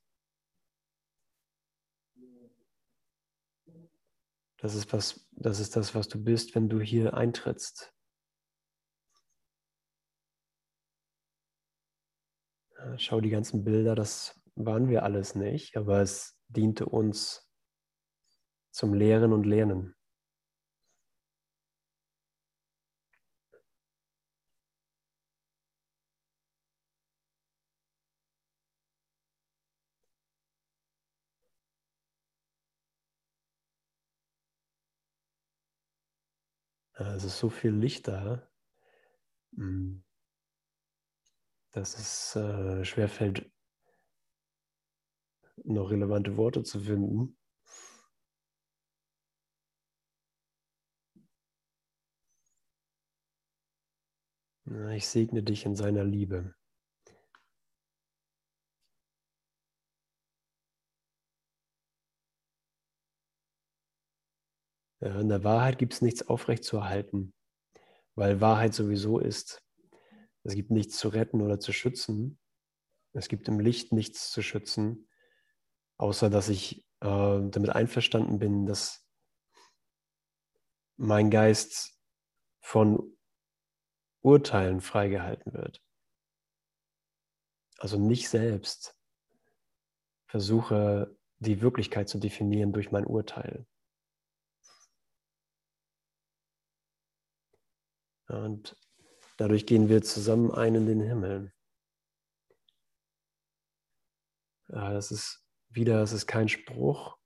Das 4.56 4.74
ist, 4.74 4.92
was, 4.92 5.24
das 5.30 5.60
ist 5.60 5.76
das, 5.76 5.94
was 5.94 6.08
du 6.08 6.24
bist, 6.24 6.56
wenn 6.56 6.68
du 6.68 6.80
hier 6.80 7.14
eintrittst. 7.14 7.94
Schau 12.96 13.20
die 13.20 13.30
ganzen 13.30 13.62
Bilder, 13.62 13.94
das 13.94 14.42
waren 14.56 14.88
wir 14.88 15.04
alles 15.04 15.36
nicht, 15.36 15.76
aber 15.76 16.00
es 16.00 16.36
diente 16.48 16.86
uns 16.86 17.44
zum 18.74 18.92
Lehren 18.92 19.32
und 19.32 19.46
Lernen. 19.46 19.94
Ist 36.98 37.38
so 37.38 37.50
viel 37.50 37.70
Licht 37.70 38.08
da, 38.08 38.50
hm, 39.56 40.02
dass 41.72 41.98
es 41.98 42.36
äh, 42.36 42.84
schwerfällt, 42.86 43.50
noch 45.64 45.90
relevante 45.90 46.36
Worte 46.36 46.62
zu 46.62 46.78
finden. 46.80 47.36
Ich 54.66 55.06
segne 55.06 55.42
dich 55.42 55.66
in 55.66 55.76
seiner 55.76 56.04
Liebe. 56.04 56.54
In 65.00 65.28
der 65.28 65.44
Wahrheit 65.44 65.78
gibt 65.78 65.92
es 65.92 66.00
nichts 66.00 66.26
aufrechtzuerhalten, 66.26 67.34
weil 68.14 68.40
Wahrheit 68.40 68.72
sowieso 68.72 69.18
ist. 69.18 69.62
Es 70.44 70.54
gibt 70.54 70.70
nichts 70.70 70.96
zu 70.96 71.08
retten 71.08 71.42
oder 71.42 71.60
zu 71.60 71.72
schützen. 71.72 72.38
Es 73.12 73.28
gibt 73.28 73.46
im 73.48 73.60
Licht 73.60 73.92
nichts 73.92 74.30
zu 74.30 74.40
schützen, 74.40 75.08
außer 75.98 76.30
dass 76.30 76.48
ich 76.48 76.86
äh, 77.00 77.40
damit 77.50 77.68
einverstanden 77.70 78.38
bin, 78.38 78.64
dass 78.64 79.06
mein 80.96 81.30
Geist 81.30 81.98
von 82.60 83.13
Urteilen 84.24 84.80
freigehalten 84.80 85.52
wird. 85.52 85.82
Also 87.78 87.98
nicht 87.98 88.30
selbst 88.30 88.98
versuche 90.26 91.16
die 91.38 91.60
Wirklichkeit 91.60 92.08
zu 92.08 92.18
definieren 92.18 92.72
durch 92.72 92.90
mein 92.90 93.06
Urteil. 93.06 93.66
Und 98.28 98.76
dadurch 99.36 99.66
gehen 99.66 99.90
wir 99.90 100.02
zusammen 100.02 100.50
ein 100.50 100.74
in 100.74 100.86
den 100.86 101.00
Himmel. 101.00 101.52
Das 104.68 105.10
ist 105.10 105.46
wieder, 105.68 106.02
es 106.02 106.12
ist 106.12 106.26
kein 106.26 106.48
Spruch, 106.48 107.18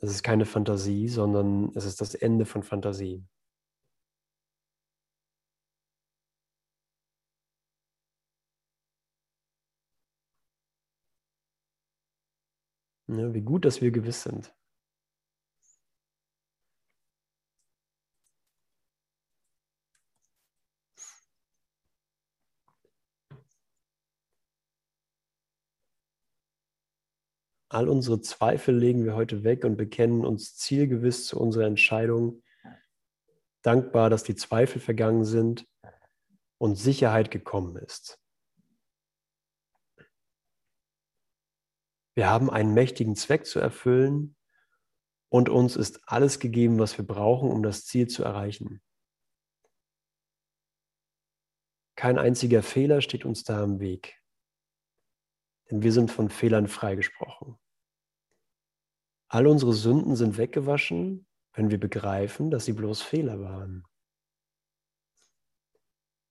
es 0.00 0.10
ist 0.10 0.22
keine 0.22 0.46
Fantasie, 0.46 1.08
sondern 1.08 1.74
es 1.74 1.84
ist 1.84 2.00
das 2.00 2.14
Ende 2.14 2.46
von 2.46 2.62
Fantasie. 2.62 3.26
Ja, 13.18 13.34
wie 13.34 13.42
gut, 13.42 13.64
dass 13.66 13.82
wir 13.82 13.90
gewiss 13.90 14.22
sind. 14.22 14.54
All 27.68 27.88
unsere 27.88 28.20
Zweifel 28.20 28.76
legen 28.76 29.04
wir 29.04 29.14
heute 29.14 29.44
weg 29.44 29.64
und 29.64 29.76
bekennen 29.76 30.24
uns 30.24 30.56
zielgewiss 30.56 31.26
zu 31.26 31.40
unserer 31.40 31.66
Entscheidung, 31.66 32.42
dankbar, 33.62 34.10
dass 34.10 34.24
die 34.24 34.34
Zweifel 34.34 34.80
vergangen 34.80 35.24
sind 35.24 35.66
und 36.58 36.76
Sicherheit 36.76 37.30
gekommen 37.30 37.76
ist. 37.76 38.21
Wir 42.14 42.28
haben 42.28 42.50
einen 42.50 42.74
mächtigen 42.74 43.16
Zweck 43.16 43.46
zu 43.46 43.58
erfüllen 43.58 44.36
und 45.28 45.48
uns 45.48 45.76
ist 45.76 46.00
alles 46.06 46.40
gegeben, 46.40 46.78
was 46.78 46.98
wir 46.98 47.06
brauchen, 47.06 47.50
um 47.50 47.62
das 47.62 47.86
Ziel 47.86 48.06
zu 48.06 48.22
erreichen. 48.22 48.82
Kein 51.96 52.18
einziger 52.18 52.62
Fehler 52.62 53.00
steht 53.00 53.24
uns 53.24 53.44
da 53.44 53.62
im 53.62 53.80
Weg, 53.80 54.20
denn 55.70 55.82
wir 55.82 55.92
sind 55.92 56.10
von 56.10 56.28
Fehlern 56.28 56.68
freigesprochen. 56.68 57.58
All 59.28 59.46
unsere 59.46 59.72
Sünden 59.72 60.16
sind 60.16 60.36
weggewaschen, 60.36 61.26
wenn 61.54 61.70
wir 61.70 61.80
begreifen, 61.80 62.50
dass 62.50 62.66
sie 62.66 62.74
bloß 62.74 63.00
Fehler 63.00 63.40
waren. 63.40 63.86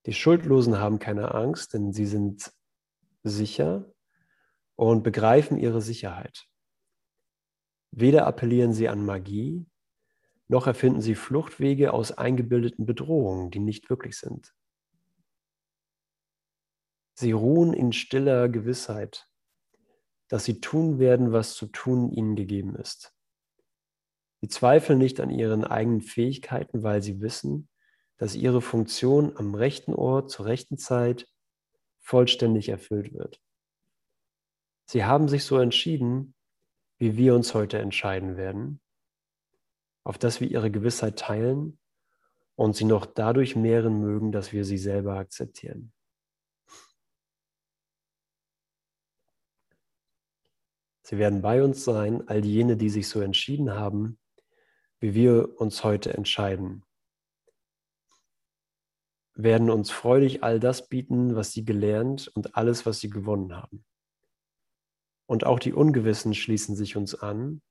Die 0.05 0.13
Schuldlosen 0.13 0.77
haben 0.77 0.99
keine 0.99 1.33
Angst, 1.33 1.73
denn 1.73 1.93
sie 1.93 2.05
sind 2.05 2.51
sicher 3.23 3.91
und 4.87 5.03
begreifen 5.03 5.57
ihre 5.57 5.79
Sicherheit. 5.79 6.47
Weder 7.91 8.25
appellieren 8.25 8.73
sie 8.73 8.89
an 8.89 9.05
Magie, 9.05 9.67
noch 10.47 10.65
erfinden 10.65 11.01
sie 11.01 11.13
Fluchtwege 11.13 11.93
aus 11.93 12.11
eingebildeten 12.11 12.87
Bedrohungen, 12.87 13.51
die 13.51 13.59
nicht 13.59 13.91
wirklich 13.91 14.17
sind. 14.17 14.55
Sie 17.13 17.31
ruhen 17.31 17.73
in 17.73 17.93
stiller 17.93 18.49
Gewissheit, 18.49 19.29
dass 20.29 20.45
sie 20.45 20.61
tun 20.61 20.97
werden, 20.97 21.31
was 21.31 21.53
zu 21.53 21.67
tun 21.67 22.11
ihnen 22.11 22.35
gegeben 22.35 22.75
ist. 22.75 23.13
Sie 24.41 24.47
zweifeln 24.47 24.97
nicht 24.97 25.19
an 25.19 25.29
ihren 25.29 25.63
eigenen 25.63 26.01
Fähigkeiten, 26.01 26.81
weil 26.81 27.03
sie 27.03 27.21
wissen, 27.21 27.69
dass 28.17 28.33
ihre 28.33 28.61
Funktion 28.61 29.37
am 29.37 29.53
rechten 29.53 29.93
Ort 29.93 30.31
zur 30.31 30.47
rechten 30.47 30.79
Zeit 30.79 31.27
vollständig 31.99 32.69
erfüllt 32.69 33.13
wird. 33.13 33.39
Sie 34.91 35.05
haben 35.05 35.29
sich 35.29 35.45
so 35.45 35.57
entschieden, 35.57 36.35
wie 36.97 37.15
wir 37.15 37.33
uns 37.33 37.53
heute 37.53 37.79
entscheiden 37.79 38.35
werden, 38.35 38.81
auf 40.03 40.17
dass 40.17 40.41
wir 40.41 40.51
ihre 40.51 40.69
Gewissheit 40.69 41.17
teilen 41.17 41.79
und 42.55 42.75
sie 42.75 42.83
noch 42.83 43.05
dadurch 43.05 43.55
mehren 43.55 44.01
mögen, 44.01 44.33
dass 44.33 44.51
wir 44.51 44.65
sie 44.65 44.77
selber 44.77 45.15
akzeptieren. 45.15 45.93
Sie 51.03 51.17
werden 51.17 51.41
bei 51.41 51.63
uns 51.63 51.85
sein, 51.85 52.27
all 52.27 52.43
jene, 52.43 52.75
die 52.75 52.89
sich 52.89 53.07
so 53.07 53.21
entschieden 53.21 53.71
haben, 53.71 54.19
wie 54.99 55.13
wir 55.13 55.57
uns 55.61 55.85
heute 55.85 56.13
entscheiden, 56.15 56.83
werden 59.35 59.69
uns 59.69 59.89
freudig 59.89 60.43
all 60.43 60.59
das 60.59 60.89
bieten, 60.89 61.33
was 61.37 61.53
sie 61.53 61.63
gelernt 61.63 62.27
und 62.35 62.57
alles, 62.57 62.85
was 62.85 62.99
sie 62.99 63.09
gewonnen 63.09 63.55
haben. 63.55 63.85
Und 65.31 65.45
auch 65.45 65.59
die 65.59 65.71
Ungewissen 65.71 66.33
schließen 66.33 66.75
sich 66.75 66.97
uns 66.97 67.15
an, 67.15 67.61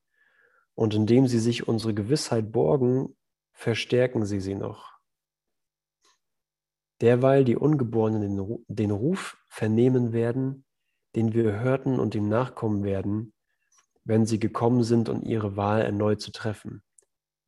und 0.75 0.95
indem 0.95 1.27
sie 1.27 1.39
sich 1.39 1.69
unsere 1.69 1.93
Gewissheit 1.93 2.53
borgen, 2.53 3.19
verstärken 3.53 4.25
sie 4.25 4.41
sie 4.41 4.55
noch. 4.55 4.99
Derweil 7.03 7.45
die 7.45 7.57
Ungeborenen 7.57 8.65
den 8.67 8.91
Ruf 8.91 9.37
vernehmen 9.47 10.15
werden, 10.15 10.65
den 11.15 11.35
wir 11.35 11.61
hörten 11.61 12.01
und 12.01 12.15
ihm 12.15 12.31
nachkommen 12.31 12.83
werden, 12.83 13.35
wenn 14.05 14.25
sie 14.25 14.39
gekommen 14.39 14.83
sind, 14.83 15.11
um 15.11 15.21
ihre 15.21 15.55
Wahl 15.55 15.83
erneut 15.83 16.23
zu 16.23 16.33
treffen. 16.33 16.83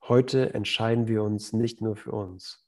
Heute 0.03 0.53
entscheiden 0.53 1.09
wir 1.09 1.23
uns 1.23 1.55
nicht 1.55 1.81
nur 1.81 1.97
für 1.97 2.13
uns. 2.13 2.63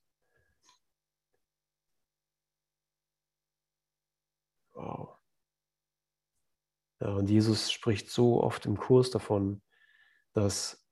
Wow. 4.73 5.19
Ja, 7.05 7.11
und 7.11 7.29
Jesus 7.29 7.71
spricht 7.71 8.11
so 8.11 8.43
oft 8.43 8.65
im 8.65 8.79
Kurs 8.79 9.11
davon, 9.11 9.63
dass 10.33 10.85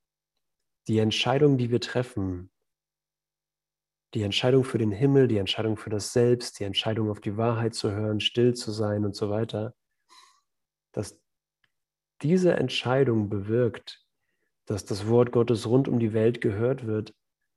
die 0.86 0.98
Entscheidung, 0.98 1.56
die 1.56 1.70
wir 1.70 1.80
treffen, 1.80 2.52
die 4.14 4.22
Entscheidung 4.22 4.62
für 4.64 4.76
den 4.76 4.92
Himmel, 4.92 5.26
die 5.26 5.38
Entscheidung 5.38 5.78
für 5.78 5.88
das 5.88 6.12
Selbst, 6.12 6.60
die 6.60 6.64
Entscheidung 6.64 7.10
auf 7.10 7.20
die 7.20 7.38
Wahrheit 7.38 7.74
zu 7.74 7.90
hören, 7.92 8.20
still 8.20 8.54
zu 8.54 8.70
sein 8.70 9.06
und 9.06 9.16
so 9.16 9.30
weiter, 9.30 9.74
dass 10.92 11.18
diese 12.20 12.54
Entscheidung 12.54 13.30
bewirkt, 13.30 14.04
dass 14.66 14.84
das 14.84 15.08
Wort 15.08 15.32
Gottes 15.32 15.66
rund 15.66 15.88
um 15.88 15.98
die 15.98 16.12
Welt 16.12 16.42
gehört 16.42 16.86
wird, 16.86 17.14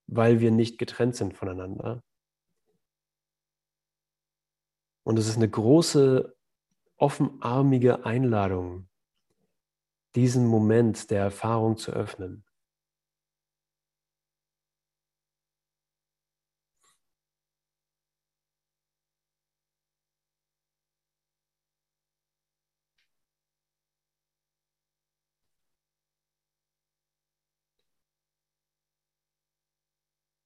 weil 0.07 0.39
wir 0.39 0.51
nicht 0.51 0.77
getrennt 0.77 1.15
sind 1.15 1.33
voneinander. 1.33 2.01
Und 5.03 5.19
es 5.19 5.27
ist 5.27 5.35
eine 5.35 5.49
große, 5.49 6.35
offenarmige 6.97 8.05
Einladung, 8.05 8.87
diesen 10.15 10.47
Moment 10.47 11.11
der 11.11 11.21
Erfahrung 11.21 11.77
zu 11.77 11.91
öffnen. 11.91 12.43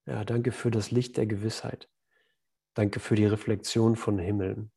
Ja, 0.05 0.25
danke 0.25 0.51
für 0.51 0.71
das 0.71 0.91
Licht 0.91 1.15
der 1.15 1.25
Gewissheit. 1.25 1.89
Danke 2.75 2.99
für 2.99 3.15
die 3.15 3.25
Reflexion 3.27 3.95
von 3.95 4.19
Himmel. 4.19 4.71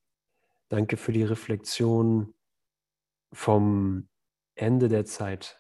Danke 0.72 0.96
für 0.96 1.12
die 1.12 1.22
Reflexion 1.22 2.32
vom 3.32 4.08
Ende 4.54 4.88
der 4.88 5.04
Zeit. 5.04 5.58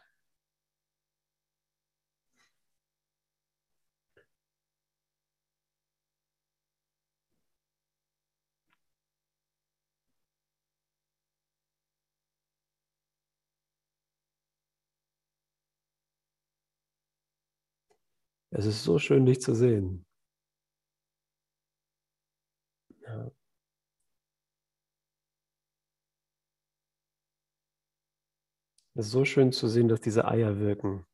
Es 18.54 18.66
ist 18.66 18.84
so 18.84 18.98
schön, 18.98 19.26
dich 19.26 19.40
zu 19.40 19.54
sehen. 19.54 20.04
Ja. 23.00 23.32
Es 28.94 29.06
ist 29.06 29.12
so 29.12 29.26
schön 29.26 29.52
zu 29.52 29.68
sehen, 29.68 29.88
dass 29.88 30.00
diese 30.00 30.26
Eier 30.26 30.58
wirken. 30.58 31.04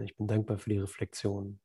Ich 0.00 0.16
bin 0.16 0.28
dankbar 0.28 0.56
für 0.58 0.70
die 0.70 0.78
Reflexion. 0.78 1.58